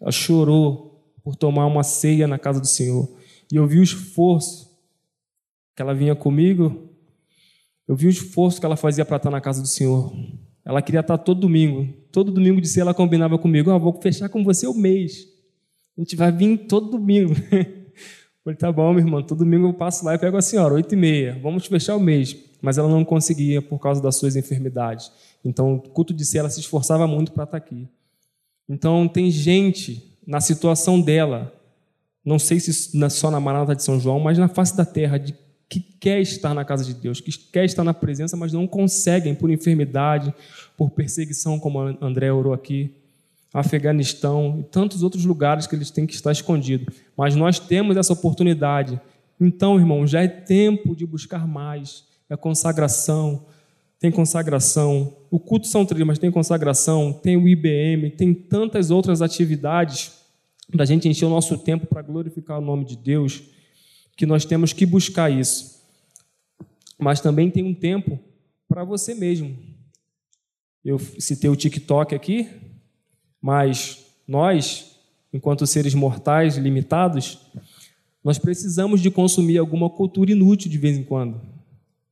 Ela 0.00 0.10
chorou 0.10 1.00
por 1.22 1.36
tomar 1.36 1.66
uma 1.66 1.84
ceia 1.84 2.26
na 2.26 2.38
casa 2.38 2.60
do 2.60 2.66
Senhor. 2.66 3.08
E 3.50 3.56
eu 3.56 3.66
vi 3.66 3.78
o 3.78 3.82
esforço 3.82 4.69
que 5.74 5.82
ela 5.82 5.94
vinha 5.94 6.14
comigo, 6.14 6.90
eu 7.86 7.96
vi 7.96 8.06
o 8.06 8.10
esforço 8.10 8.60
que 8.60 8.66
ela 8.66 8.76
fazia 8.76 9.04
para 9.04 9.16
estar 9.16 9.30
na 9.30 9.40
casa 9.40 9.60
do 9.60 9.68
Senhor. 9.68 10.12
Ela 10.64 10.80
queria 10.80 11.00
estar 11.00 11.18
todo 11.18 11.40
domingo. 11.40 11.92
Todo 12.12 12.30
domingo 12.30 12.60
de 12.60 12.68
ceia 12.68 12.82
ela 12.82 12.94
combinava 12.94 13.38
comigo: 13.38 13.70
ah, 13.70 13.78
vou 13.78 14.00
fechar 14.00 14.28
com 14.28 14.44
você 14.44 14.66
o 14.66 14.74
mês. 14.74 15.26
A 15.96 16.00
gente 16.00 16.14
vai 16.16 16.30
vir 16.30 16.56
todo 16.68 16.90
domingo. 16.90 17.34
Falei, 18.42 18.56
tá 18.56 18.72
bom, 18.72 18.92
meu 18.92 19.00
irmão, 19.00 19.22
todo 19.22 19.38
domingo 19.38 19.66
eu 19.68 19.74
passo 19.74 20.04
lá 20.04 20.14
e 20.14 20.18
pego 20.18 20.36
a 20.36 20.42
senhora, 20.42 20.74
oito 20.74 20.94
e 20.94 20.96
meia, 20.96 21.38
vamos 21.42 21.66
fechar 21.66 21.94
o 21.94 22.00
mês. 22.00 22.34
Mas 22.62 22.78
ela 22.78 22.88
não 22.88 23.04
conseguia 23.04 23.60
por 23.60 23.78
causa 23.78 24.00
das 24.00 24.16
suas 24.16 24.34
enfermidades. 24.34 25.10
Então, 25.44 25.74
o 25.74 25.80
culto 25.80 26.14
de 26.14 26.24
si, 26.24 26.38
ela 26.38 26.48
se 26.48 26.60
esforçava 26.60 27.06
muito 27.06 27.32
para 27.32 27.44
estar 27.44 27.56
aqui. 27.56 27.86
Então, 28.68 29.06
tem 29.08 29.30
gente 29.30 30.16
na 30.26 30.40
situação 30.40 31.00
dela, 31.00 31.52
não 32.24 32.38
sei 32.38 32.60
se 32.60 32.72
só 33.10 33.30
na 33.30 33.40
Maranata 33.40 33.74
de 33.74 33.82
São 33.82 33.98
João, 33.98 34.20
mas 34.20 34.38
na 34.38 34.48
face 34.48 34.76
da 34.76 34.84
terra, 34.84 35.18
de 35.18 35.34
que 35.70 35.78
quer 35.78 36.20
estar 36.20 36.52
na 36.52 36.64
casa 36.64 36.84
de 36.84 36.92
Deus, 36.92 37.20
que 37.20 37.30
quer 37.30 37.64
estar 37.64 37.84
na 37.84 37.94
presença, 37.94 38.36
mas 38.36 38.52
não 38.52 38.66
conseguem 38.66 39.36
por 39.36 39.48
enfermidade, 39.48 40.34
por 40.76 40.90
perseguição, 40.90 41.60
como 41.60 41.78
André 42.00 42.32
orou 42.32 42.52
aqui, 42.52 42.92
Afeganistão 43.54 44.58
e 44.58 44.64
tantos 44.64 45.04
outros 45.04 45.24
lugares 45.24 45.68
que 45.68 45.76
eles 45.76 45.92
têm 45.92 46.06
que 46.06 46.14
estar 46.14 46.32
escondidos. 46.32 46.92
Mas 47.16 47.36
nós 47.36 47.60
temos 47.60 47.96
essa 47.96 48.12
oportunidade. 48.12 49.00
Então, 49.40 49.78
irmão, 49.78 50.04
já 50.06 50.22
é 50.22 50.28
tempo 50.28 50.94
de 50.94 51.06
buscar 51.06 51.46
mais. 51.46 52.04
É 52.28 52.36
consagração, 52.36 53.46
tem 54.00 54.10
consagração. 54.10 55.16
O 55.30 55.38
culto 55.38 55.68
são 55.68 55.86
três, 55.86 56.04
mas 56.04 56.18
tem 56.18 56.32
consagração, 56.32 57.12
tem 57.12 57.36
o 57.36 57.46
IBM, 57.46 58.10
tem 58.10 58.34
tantas 58.34 58.90
outras 58.90 59.22
atividades 59.22 60.12
para 60.70 60.82
a 60.82 60.86
gente 60.86 61.08
encher 61.08 61.26
o 61.26 61.30
nosso 61.30 61.56
tempo 61.58 61.86
para 61.86 62.02
glorificar 62.02 62.58
o 62.58 62.62
nome 62.62 62.84
de 62.84 62.96
Deus, 62.96 63.42
que 64.20 64.26
nós 64.26 64.44
temos 64.44 64.74
que 64.74 64.84
buscar 64.84 65.32
isso. 65.32 65.80
Mas 66.98 67.22
também 67.22 67.50
tem 67.50 67.64
um 67.64 67.72
tempo 67.72 68.18
para 68.68 68.84
você 68.84 69.14
mesmo. 69.14 69.56
Eu 70.84 70.98
citei 70.98 71.48
o 71.48 71.56
TikTok 71.56 72.14
aqui, 72.14 72.46
mas 73.40 74.04
nós, 74.28 74.94
enquanto 75.32 75.66
seres 75.66 75.94
mortais 75.94 76.58
limitados, 76.58 77.38
nós 78.22 78.36
precisamos 78.36 79.00
de 79.00 79.10
consumir 79.10 79.56
alguma 79.56 79.88
cultura 79.88 80.32
inútil 80.32 80.70
de 80.70 80.76
vez 80.76 80.98
em 80.98 81.02
quando. 81.02 81.40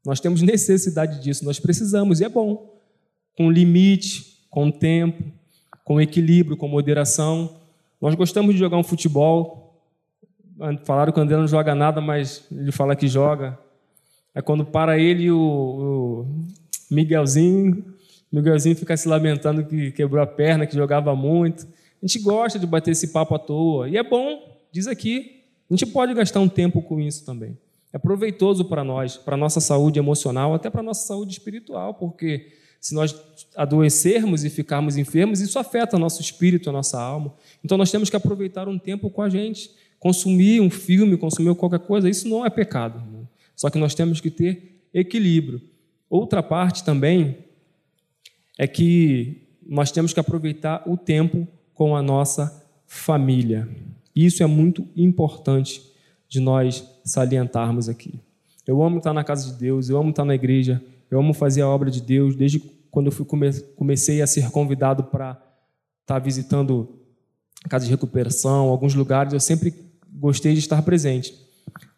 Nós 0.03 0.19
temos 0.19 0.41
necessidade 0.41 1.23
disso, 1.23 1.45
nós 1.45 1.61
precisamos, 1.61 2.21
e 2.21 2.25
é 2.25 2.29
bom. 2.31 2.75
Com 3.37 3.51
limite, 3.51 4.47
com 4.49 4.71
tempo, 4.71 5.23
com 5.85 6.01
equilíbrio, 6.01 6.57
com 6.57 6.69
moderação. 6.69 7.61
Nós 8.01 8.15
gostamos 8.15 8.55
de 8.55 8.59
jogar 8.59 8.79
um 8.79 8.83
futebol. 8.83 9.68
Falaram 10.85 11.13
que 11.13 11.19
o 11.19 11.23
André 11.23 11.37
não 11.37 11.47
joga 11.47 11.75
nada, 11.75 12.01
mas 12.01 12.45
ele 12.51 12.73
fala 12.73 12.97
que 12.97 13.07
joga. 13.07 13.59
É 14.35 14.43
quando 14.43 14.65
para 14.65 14.99
ele 14.99 15.31
o, 15.31 15.39
o 15.39 16.27
Miguelzinho 16.91 17.97
Miguelzinho 18.31 18.77
fica 18.77 18.97
se 18.97 19.09
lamentando 19.09 19.65
que 19.65 19.91
quebrou 19.93 20.23
a 20.23 20.27
perna, 20.27 20.67
que 20.67 20.75
jogava 20.75 21.17
muito. 21.17 21.67
A 22.03 22.07
gente 22.07 22.21
gosta 22.21 22.59
de 22.59 22.67
bater 22.67 22.91
esse 22.91 23.09
papo 23.09 23.35
à 23.35 23.39
toa. 23.39 23.89
E 23.89 23.97
é 23.97 24.03
bom, 24.03 24.59
diz 24.71 24.87
aqui. 24.87 25.43
A 25.69 25.75
gente 25.75 25.87
pode 25.87 26.15
gastar 26.15 26.41
um 26.41 26.49
tempo 26.49 26.83
com 26.83 27.01
isso 27.01 27.25
também. 27.25 27.57
É 27.93 27.99
proveitoso 27.99 28.67
para 28.67 28.85
nós, 28.85 29.17
para 29.17 29.35
a 29.35 29.39
nossa 29.39 29.61
saúde 29.61 29.99
emocional, 29.99 30.55
até 30.55 30.69
para 30.69 30.81
a 30.81 30.85
nossa 30.85 31.07
saúde 31.07 31.33
espiritual, 31.33 31.95
porque 31.95 32.53
se 32.81 32.95
nós 32.95 33.17
adoecermos 33.57 34.45
e 34.45 34.51
ficarmos 34.51 34.99
enfermos, 34.99 35.41
isso 35.41 35.59
afeta 35.59 35.99
nosso 35.99 36.21
espírito, 36.21 36.69
a 36.69 36.73
nossa 36.73 37.01
alma. 37.01 37.35
Então 37.65 37.79
nós 37.79 37.91
temos 37.91 38.11
que 38.11 38.17
aproveitar 38.17 38.69
um 38.69 38.79
tempo 38.79 39.11
com 39.11 39.23
a 39.23 39.31
gente. 39.31 39.71
Consumir 39.99 40.61
um 40.61 40.71
filme, 40.71 41.17
consumir 41.17 41.55
qualquer 41.55 41.81
coisa, 41.81 42.09
isso 42.09 42.29
não 42.29 42.45
é 42.45 42.51
pecado. 42.51 43.03
Só 43.57 43.69
que 43.69 43.79
nós 43.79 43.95
temos 43.95 44.21
que 44.21 44.31
ter 44.31 44.83
equilíbrio. 44.95 45.61
Outra 46.09 46.43
parte 46.43 46.85
também 46.85 47.39
é 48.57 48.67
que 48.67 49.43
nós 49.67 49.91
temos 49.91 50.13
que 50.13 50.21
aproveitar 50.21 50.83
o 50.87 50.97
tempo 50.97 51.47
com 51.75 51.95
a 51.95 52.03
nossa 52.03 52.65
família. 52.87 53.69
Isso 54.15 54.43
é 54.43 54.47
muito 54.47 54.87
importante 54.97 55.83
de 56.29 56.41
nós 56.41 56.85
salientarmos 57.05 57.89
aqui. 57.89 58.21
Eu 58.67 58.83
amo 58.83 58.99
estar 58.99 59.13
na 59.13 59.25
casa 59.25 59.53
de 59.53 59.59
Deus, 59.59 59.89
eu 59.89 59.99
amo 59.99 60.11
estar 60.11 60.25
na 60.25 60.35
igreja, 60.35 60.83
eu 61.11 61.19
amo 61.19 61.33
fazer 61.33 61.63
a 61.63 61.69
obra 61.69 61.91
de 61.91 62.01
Deus. 62.01 62.37
Desde 62.37 62.59
quando 62.91 63.07
eu 63.07 63.13
fui 63.13 63.27
comecei 63.77 64.21
a 64.23 64.27
ser 64.27 64.51
convidado 64.51 65.05
para 65.05 65.41
estar 66.03 66.19
visitando 66.19 66.99
casa 67.69 67.85
de 67.85 67.91
recuperação, 67.91 68.69
alguns 68.69 68.95
lugares, 68.95 69.33
eu 69.33 69.41
sempre 69.41 69.73
gostei 70.19 70.53
de 70.53 70.59
estar 70.59 70.83
presente. 70.83 71.35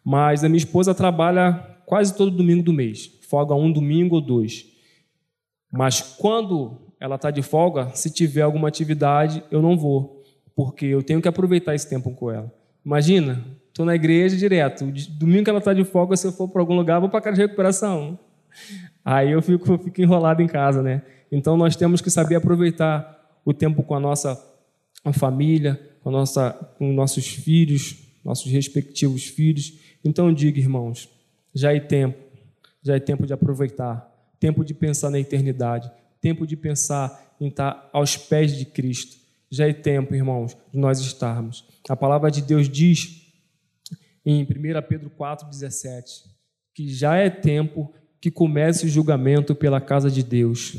Mas 0.03 0.43
a 0.43 0.49
minha 0.49 0.57
esposa 0.57 0.93
trabalha 0.93 1.53
quase 1.85 2.15
todo 2.15 2.31
domingo 2.31 2.63
do 2.63 2.73
mês, 2.73 3.11
folga 3.27 3.53
um 3.53 3.71
domingo 3.71 4.15
ou 4.15 4.21
dois. 4.21 4.65
Mas 5.71 6.01
quando 6.01 6.77
ela 6.99 7.15
está 7.15 7.31
de 7.31 7.41
folga, 7.41 7.89
se 7.93 8.11
tiver 8.11 8.41
alguma 8.41 8.67
atividade, 8.67 9.43
eu 9.49 9.61
não 9.61 9.77
vou, 9.77 10.23
porque 10.55 10.85
eu 10.85 11.01
tenho 11.01 11.21
que 11.21 11.27
aproveitar 11.27 11.73
esse 11.73 11.89
tempo 11.89 12.11
com 12.11 12.29
ela. 12.29 12.53
Imagina, 12.85 13.43
estou 13.67 13.85
na 13.85 13.95
igreja 13.95 14.35
direto, 14.37 14.85
domingo 15.17 15.43
que 15.43 15.49
ela 15.49 15.59
está 15.59 15.73
de 15.73 15.83
folga, 15.83 16.15
se 16.15 16.27
eu 16.27 16.31
for 16.31 16.47
para 16.47 16.61
algum 16.61 16.75
lugar, 16.75 16.99
vou 16.99 17.09
para 17.09 17.19
a 17.19 17.21
casa 17.21 17.35
de 17.35 17.41
recuperação. 17.41 18.19
Aí 19.03 19.31
eu 19.31 19.41
fico, 19.41 19.77
fico 19.77 20.01
enrolado 20.01 20.41
em 20.41 20.47
casa, 20.47 20.83
né? 20.83 21.01
Então 21.31 21.55
nós 21.55 21.75
temos 21.75 22.01
que 22.01 22.09
saber 22.09 22.35
aproveitar 22.35 23.39
o 23.43 23.53
tempo 23.53 23.81
com 23.81 23.95
a 23.95 23.99
nossa 23.99 24.39
família, 25.13 25.79
com, 26.03 26.11
nossa, 26.11 26.51
com 26.77 26.91
nossos 26.93 27.27
filhos, 27.27 28.10
nossos 28.23 28.51
respectivos 28.51 29.25
filhos. 29.25 29.73
Então 30.03 30.33
diga, 30.33 30.59
irmãos, 30.59 31.09
já 31.53 31.73
é 31.73 31.79
tempo, 31.79 32.17
já 32.81 32.95
é 32.95 32.99
tempo 32.99 33.25
de 33.25 33.33
aproveitar, 33.33 34.09
tempo 34.39 34.63
de 34.63 34.73
pensar 34.73 35.09
na 35.09 35.19
eternidade, 35.19 35.91
tempo 36.19 36.45
de 36.45 36.55
pensar 36.55 37.35
em 37.39 37.47
estar 37.47 37.89
aos 37.91 38.17
pés 38.17 38.55
de 38.55 38.65
Cristo. 38.65 39.17
Já 39.49 39.67
é 39.67 39.73
tempo, 39.73 40.15
irmãos, 40.15 40.55
de 40.71 40.79
nós 40.79 40.99
estarmos. 40.99 41.65
A 41.89 41.95
palavra 41.95 42.31
de 42.31 42.41
Deus 42.41 42.69
diz 42.69 43.21
em 44.25 44.43
1 44.43 44.47
Pedro 44.87 45.09
4,17 45.09 46.31
que 46.73 46.87
já 46.93 47.15
é 47.17 47.29
tempo 47.29 47.93
que 48.19 48.31
comece 48.31 48.85
o 48.85 48.89
julgamento 48.89 49.55
pela 49.55 49.81
casa 49.81 50.09
de 50.09 50.23
Deus. 50.23 50.75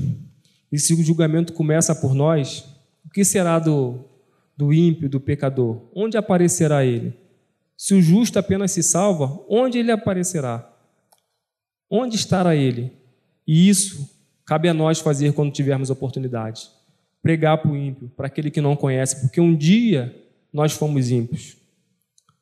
E 0.70 0.78
se 0.78 0.94
o 0.94 1.02
julgamento 1.02 1.52
começa 1.52 1.94
por 1.94 2.14
nós, 2.14 2.64
o 3.04 3.10
que 3.10 3.24
será 3.24 3.58
do, 3.58 4.04
do 4.56 4.72
ímpio, 4.72 5.08
do 5.08 5.20
pecador? 5.20 5.82
Onde 5.94 6.16
aparecerá 6.16 6.84
ele? 6.84 7.12
Se 7.82 7.94
o 7.94 8.00
justo 8.00 8.38
apenas 8.38 8.70
se 8.70 8.80
salva, 8.80 9.44
onde 9.48 9.76
ele 9.76 9.90
aparecerá? 9.90 10.72
Onde 11.90 12.14
estará 12.14 12.54
ele? 12.54 12.92
E 13.44 13.68
isso 13.68 14.08
cabe 14.46 14.68
a 14.68 14.72
nós 14.72 15.00
fazer 15.00 15.32
quando 15.32 15.50
tivermos 15.50 15.90
oportunidade. 15.90 16.70
Pregar 17.20 17.58
para 17.58 17.72
o 17.72 17.76
ímpio, 17.76 18.08
para 18.16 18.28
aquele 18.28 18.52
que 18.52 18.60
não 18.60 18.76
conhece, 18.76 19.20
porque 19.22 19.40
um 19.40 19.52
dia 19.52 20.14
nós 20.52 20.74
fomos 20.74 21.10
ímpios. 21.10 21.56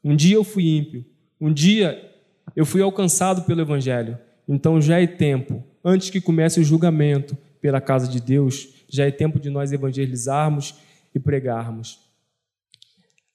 Um 0.05 0.15
dia 0.15 0.37
eu 0.37 0.45
fui 0.45 0.77
ímpio. 0.77 1.07
Um 1.41 1.51
dia 1.51 2.15
eu 2.55 2.67
fui 2.67 2.83
alcançado 2.83 3.45
pelo 3.45 3.63
Evangelho. 3.63 4.19
Então 4.47 4.79
já 4.79 5.01
é 5.01 5.07
tempo, 5.07 5.65
antes 5.83 6.11
que 6.11 6.21
comece 6.21 6.61
o 6.61 6.65
julgamento 6.65 7.35
pela 7.63 7.81
casa 7.81 8.07
de 8.07 8.21
Deus, 8.21 8.69
já 8.91 9.07
é 9.07 9.11
tempo 9.11 9.41
de 9.41 9.49
nós 9.49 9.73
evangelizarmos 9.73 10.75
e 11.15 11.19
pregarmos. 11.19 11.99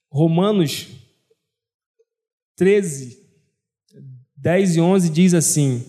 Romanos 0.07 1.03
13, 2.55 3.19
10 4.35 4.75
e 4.75 4.81
11 4.81 5.09
diz 5.09 5.33
assim: 5.33 5.85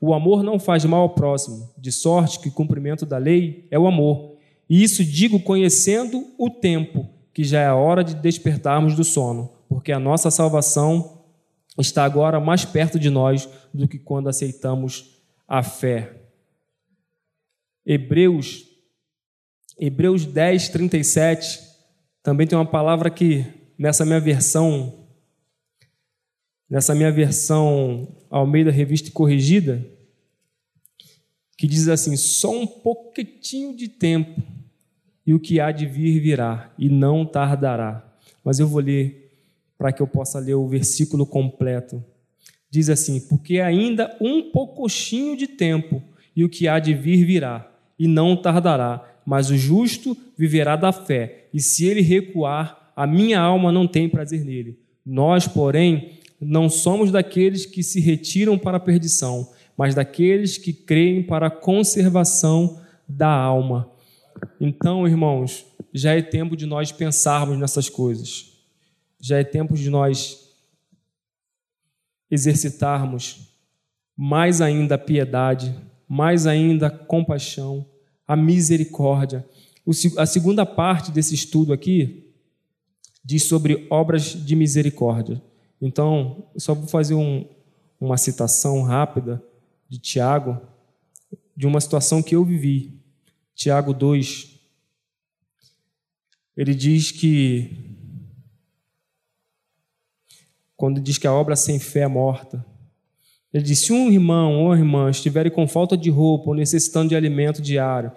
O 0.00 0.12
amor 0.12 0.42
não 0.42 0.58
faz 0.58 0.84
mal 0.84 1.02
ao 1.02 1.14
próximo, 1.14 1.70
de 1.78 1.90
sorte 1.90 2.40
que 2.40 2.48
o 2.48 2.52
cumprimento 2.52 3.06
da 3.06 3.18
lei 3.18 3.66
é 3.70 3.78
o 3.78 3.86
amor. 3.86 4.36
E 4.68 4.82
isso 4.82 5.04
digo 5.04 5.40
conhecendo 5.40 6.32
o 6.38 6.48
tempo, 6.50 7.08
que 7.32 7.42
já 7.42 7.60
é 7.60 7.66
a 7.66 7.74
hora 7.74 8.04
de 8.04 8.14
despertarmos 8.14 8.94
do 8.94 9.02
sono, 9.02 9.50
porque 9.68 9.90
a 9.90 9.98
nossa 9.98 10.30
salvação 10.30 11.24
está 11.78 12.04
agora 12.04 12.38
mais 12.38 12.64
perto 12.64 12.98
de 12.98 13.10
nós 13.10 13.48
do 13.72 13.88
que 13.88 13.98
quando 13.98 14.28
aceitamos 14.28 15.20
a 15.48 15.62
fé. 15.62 16.16
Hebreus, 17.84 18.64
Hebreus 19.78 20.26
10, 20.26 20.68
37, 20.68 21.60
também 22.22 22.46
tem 22.46 22.56
uma 22.56 22.66
palavra 22.66 23.10
que 23.10 23.44
nessa 23.78 24.04
minha 24.04 24.20
versão, 24.20 24.99
nessa 26.70 26.94
minha 26.94 27.10
versão 27.10 28.08
Almeida 28.30 28.70
Revista 28.70 29.10
Corrigida, 29.10 29.84
que 31.58 31.66
diz 31.66 31.88
assim: 31.88 32.16
só 32.16 32.50
um 32.50 32.66
pouquinho 32.66 33.76
de 33.76 33.88
tempo 33.88 34.40
e 35.26 35.34
o 35.34 35.40
que 35.40 35.58
há 35.60 35.72
de 35.72 35.84
vir 35.84 36.20
virá 36.20 36.72
e 36.78 36.88
não 36.88 37.26
tardará. 37.26 38.06
Mas 38.44 38.58
eu 38.58 38.68
vou 38.68 38.80
ler 38.80 39.30
para 39.76 39.92
que 39.92 40.00
eu 40.00 40.06
possa 40.06 40.38
ler 40.38 40.54
o 40.54 40.68
versículo 40.68 41.26
completo. 41.26 42.02
Diz 42.70 42.88
assim: 42.88 43.20
Porque 43.20 43.60
ainda 43.60 44.16
um 44.20 44.50
poucochinho 44.50 45.36
de 45.36 45.48
tempo, 45.48 46.02
e 46.36 46.44
o 46.44 46.48
que 46.48 46.68
há 46.68 46.78
de 46.78 46.94
vir 46.94 47.24
virá, 47.24 47.68
e 47.98 48.06
não 48.06 48.36
tardará, 48.36 49.20
mas 49.26 49.50
o 49.50 49.56
justo 49.56 50.16
viverá 50.38 50.76
da 50.76 50.92
fé, 50.92 51.48
e 51.52 51.60
se 51.60 51.84
ele 51.84 52.00
recuar, 52.00 52.92
a 52.94 53.06
minha 53.06 53.40
alma 53.40 53.72
não 53.72 53.86
tem 53.86 54.08
prazer 54.08 54.44
nele. 54.44 54.78
Nós, 55.04 55.48
porém, 55.48 56.19
não 56.40 56.68
somos 56.68 57.10
daqueles 57.10 57.66
que 57.66 57.82
se 57.82 58.00
retiram 58.00 58.58
para 58.58 58.78
a 58.78 58.80
perdição, 58.80 59.50
mas 59.76 59.94
daqueles 59.94 60.56
que 60.56 60.72
creem 60.72 61.22
para 61.22 61.48
a 61.48 61.50
conservação 61.50 62.80
da 63.08 63.28
alma. 63.28 63.90
Então, 64.60 65.06
irmãos, 65.06 65.66
já 65.92 66.14
é 66.14 66.22
tempo 66.22 66.56
de 66.56 66.66
nós 66.66 66.92
pensarmos 66.92 67.58
nessas 67.58 67.88
coisas 67.88 68.50
já 69.20 69.38
é 69.38 69.44
tempo 69.44 69.74
de 69.74 69.90
nós 69.90 70.48
exercitarmos 72.30 73.48
mais 74.16 74.60
ainda 74.60 74.94
a 74.94 74.98
piedade, 74.98 75.74
mais 76.08 76.46
ainda 76.46 76.86
a 76.86 76.90
compaixão, 76.90 77.86
a 78.26 78.34
misericórdia. 78.34 79.46
A 80.16 80.26
segunda 80.26 80.64
parte 80.64 81.10
desse 81.10 81.34
estudo 81.34 81.72
aqui 81.72 82.32
diz 83.24 83.44
sobre 83.44 83.86
obras 83.90 84.24
de 84.24 84.56
misericórdia. 84.56 85.42
Então, 85.80 86.50
só 86.56 86.74
vou 86.74 86.86
fazer 86.86 87.14
um, 87.14 87.48
uma 88.00 88.16
citação 88.16 88.82
rápida 88.82 89.42
de 89.88 89.98
Tiago, 89.98 90.60
de 91.56 91.66
uma 91.66 91.80
situação 91.80 92.22
que 92.22 92.36
eu 92.36 92.44
vivi. 92.44 93.00
Tiago 93.54 93.92
2. 93.94 94.58
Ele 96.56 96.74
diz 96.74 97.10
que 97.10 97.90
quando 100.80 100.98
diz 100.98 101.18
que 101.18 101.26
a 101.26 101.32
obra 101.34 101.56
sem 101.56 101.78
fé 101.78 102.00
é 102.00 102.08
morta. 102.08 102.64
Ele 103.52 103.62
diz: 103.62 103.80
se 103.80 103.92
um 103.92 104.10
irmão 104.10 104.64
ou 104.64 104.74
irmã 104.74 105.10
estiverem 105.10 105.52
com 105.52 105.68
falta 105.68 105.94
de 105.94 106.08
roupa 106.08 106.48
ou 106.48 106.54
necessitando 106.54 107.10
de 107.10 107.16
alimento 107.16 107.60
diário, 107.60 108.12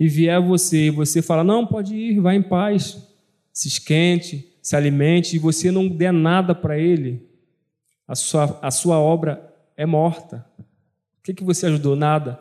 e 0.00 0.08
vier 0.08 0.40
você 0.40 0.86
e 0.86 0.90
você 0.90 1.22
fala: 1.22 1.44
não, 1.44 1.64
pode 1.64 1.94
ir, 1.94 2.20
vá 2.20 2.34
em 2.34 2.42
paz, 2.42 2.98
se 3.52 3.68
esquente, 3.68 4.57
se 4.68 4.76
alimente, 4.76 5.34
e 5.34 5.38
você 5.38 5.70
não 5.70 5.88
der 5.88 6.12
nada 6.12 6.54
para 6.54 6.78
ele, 6.78 7.26
a 8.06 8.14
sua, 8.14 8.58
a 8.60 8.70
sua 8.70 9.00
obra 9.00 9.50
é 9.74 9.86
morta. 9.86 10.44
O 10.58 11.22
que, 11.22 11.32
que 11.32 11.42
você 11.42 11.64
ajudou? 11.64 11.96
Nada. 11.96 12.38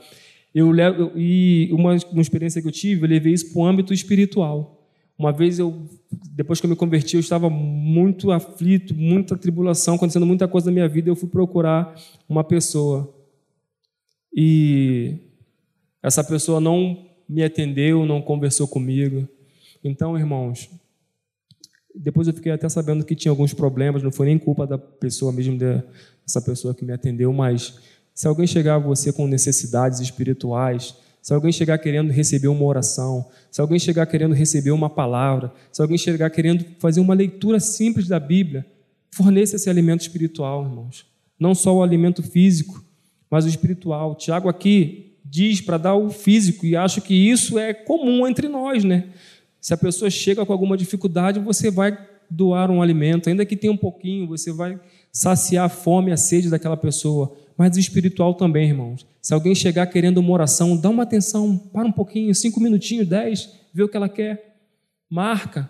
Eu 0.54 0.70
levo, 0.70 1.13
e 1.16 1.70
uma, 1.72 1.96
uma 2.12 2.22
experiência 2.22 2.62
que 2.62 2.68
eu 2.68 2.72
tive, 2.74 3.06
eu 3.06 3.10
levei 3.10 3.32
isso 3.32 3.54
para 3.54 3.62
o 3.62 3.66
âmbito 3.66 3.94
espiritual. 3.94 4.86
Uma 5.18 5.32
vez 5.32 5.58
eu, 5.58 5.88
depois 6.36 6.60
que 6.60 6.66
eu 6.66 6.70
me 6.70 6.76
converti, 6.76 7.16
eu 7.16 7.22
estava 7.22 7.50
muito 7.50 8.30
aflito, 8.30 8.94
muita 8.94 9.38
tribulação, 9.38 9.96
acontecendo 9.96 10.26
muita 10.26 10.50
coisa 10.50 10.66
na 10.66 10.74
minha 10.74 10.90
vida. 10.90 11.10
Eu 11.10 11.16
fui 11.16 11.30
procurar 11.30 11.96
uma 12.28 12.44
pessoa 12.44 13.16
e 14.36 15.16
essa 16.04 16.26
pessoa 16.26 16.60
não 16.60 17.08
me 17.30 17.42
atendeu, 17.42 18.06
não 18.06 18.22
conversou 18.22 18.68
comigo. 18.68 19.26
Então, 19.82 20.18
irmãos, 20.18 20.70
depois 22.00 22.28
eu 22.28 22.34
fiquei 22.34 22.52
até 22.52 22.68
sabendo 22.70 23.04
que 23.04 23.16
tinha 23.16 23.32
alguns 23.32 23.54
problemas. 23.54 24.04
Não 24.04 24.12
foi 24.12 24.28
nem 24.28 24.38
culpa 24.38 24.66
da 24.68 24.78
pessoa 24.78 25.32
mesmo 25.32 25.58
dessa 25.58 26.42
pessoa 26.42 26.74
que 26.74 26.86
me 26.86 26.94
atendeu, 26.94 27.32
mas 27.34 27.76
se 28.14 28.28
alguém 28.28 28.48
chegar 28.48 28.76
a 28.76 28.80
você 28.80 29.12
com 29.12 29.28
necessidades 29.28 30.00
espirituais 30.00 30.96
se 31.28 31.34
alguém 31.34 31.52
chegar 31.52 31.78
querendo 31.78 32.10
receber 32.10 32.48
uma 32.48 32.64
oração, 32.64 33.28
se 33.52 33.60
alguém 33.60 33.78
chegar 33.78 34.06
querendo 34.06 34.34
receber 34.34 34.72
uma 34.72 34.90
palavra, 34.90 35.52
se 35.74 35.82
alguém 35.82 35.98
chegar 35.98 36.30
querendo 36.30 36.64
fazer 36.80 37.02
uma 37.02 37.14
leitura 37.14 37.60
simples 37.60 38.08
da 38.08 38.18
Bíblia, 38.18 38.66
forneça 39.12 39.58
esse 39.58 39.70
alimento 39.70 40.00
espiritual, 40.00 40.64
irmãos. 40.64 41.06
Não 41.38 41.54
só 41.54 41.76
o 41.76 41.84
alimento 41.84 42.24
físico, 42.24 42.82
mas 43.30 43.44
o 43.44 43.50
espiritual. 43.50 44.16
Tiago 44.16 44.48
aqui 44.48 45.18
diz 45.26 45.60
para 45.60 45.78
dar 45.78 45.96
o 45.96 46.10
físico 46.10 46.66
e 46.66 46.78
acho 46.78 47.02
que 47.02 47.14
isso 47.14 47.60
é 47.60 47.74
comum 47.74 48.26
entre 48.26 48.48
nós, 48.48 48.86
né? 48.86 49.10
Se 49.68 49.74
a 49.74 49.78
pessoa 49.78 50.10
chega 50.10 50.46
com 50.46 50.54
alguma 50.54 50.78
dificuldade, 50.78 51.42
você 51.42 51.70
vai 51.70 51.98
doar 52.30 52.72
um 52.72 52.82
alimento, 52.82 53.28
ainda 53.28 53.46
que 53.46 53.58
tenha 53.58 53.74
um 53.74 53.76
pouquinho, 53.76 54.26
você 54.26 54.50
vai 54.50 54.80
saciar 55.12 55.66
a 55.66 55.70
fome 55.70 56.10
a 56.10 56.16
sede 56.16 56.50
daquela 56.50 56.78
pessoa 56.78 57.36
mas 57.58 57.76
espiritual 57.76 58.34
também, 58.34 58.70
irmãos. 58.70 59.06
Se 59.22 59.34
alguém 59.34 59.54
chegar 59.54 59.86
querendo 59.88 60.20
uma 60.20 60.32
oração, 60.32 60.78
dá 60.78 60.90
uma 60.90 61.04
atenção, 61.04 61.58
para 61.58 61.86
um 61.86 61.92
pouquinho, 61.92 62.34
cinco 62.34 62.62
minutinhos, 62.62 63.10
dez, 63.10 63.50
vê 63.74 63.84
o 63.84 63.90
que 63.90 63.98
ela 63.98 64.08
quer. 64.08 64.56
Marca, 65.10 65.70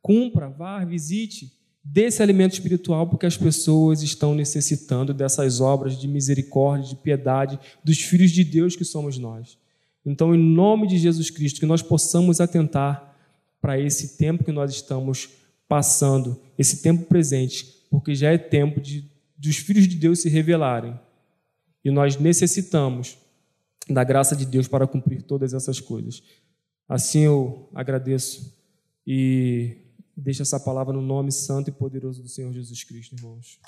cumpra, 0.00 0.48
vá, 0.48 0.84
visite. 0.84 1.50
Dê 1.82 2.02
esse 2.04 2.22
alimento 2.22 2.52
espiritual 2.52 3.08
porque 3.08 3.26
as 3.26 3.36
pessoas 3.36 4.00
estão 4.00 4.32
necessitando 4.32 5.12
dessas 5.12 5.60
obras 5.60 5.98
de 5.98 6.06
misericórdia, 6.06 6.90
de 6.90 6.96
piedade, 7.02 7.58
dos 7.82 8.00
filhos 8.00 8.30
de 8.30 8.44
Deus 8.44 8.76
que 8.76 8.84
somos 8.84 9.18
nós. 9.18 9.58
Então, 10.06 10.32
em 10.32 10.38
nome 10.38 10.86
de 10.86 10.98
Jesus 10.98 11.30
Cristo, 11.30 11.58
que 11.58 11.66
nós 11.66 11.82
possamos 11.82 12.40
atentar 12.40 13.12
para 13.64 13.80
esse 13.80 14.18
tempo 14.18 14.44
que 14.44 14.52
nós 14.52 14.70
estamos 14.70 15.30
passando, 15.66 16.38
esse 16.58 16.82
tempo 16.82 17.06
presente, 17.06 17.64
porque 17.90 18.14
já 18.14 18.30
é 18.30 18.36
tempo 18.36 18.78
de, 18.78 19.10
dos 19.38 19.56
filhos 19.56 19.88
de 19.88 19.96
Deus 19.96 20.20
se 20.20 20.28
revelarem 20.28 21.00
e 21.82 21.90
nós 21.90 22.18
necessitamos 22.18 23.16
da 23.88 24.04
graça 24.04 24.36
de 24.36 24.44
Deus 24.44 24.68
para 24.68 24.86
cumprir 24.86 25.22
todas 25.22 25.54
essas 25.54 25.80
coisas. 25.80 26.22
Assim 26.86 27.20
eu 27.20 27.70
agradeço 27.74 28.54
e 29.06 29.78
deixo 30.14 30.42
essa 30.42 30.60
palavra 30.60 30.92
no 30.92 31.00
nome 31.00 31.32
santo 31.32 31.70
e 31.70 31.72
poderoso 31.72 32.22
do 32.22 32.28
Senhor 32.28 32.52
Jesus 32.52 32.84
Cristo, 32.84 33.14
irmãos. 33.16 33.58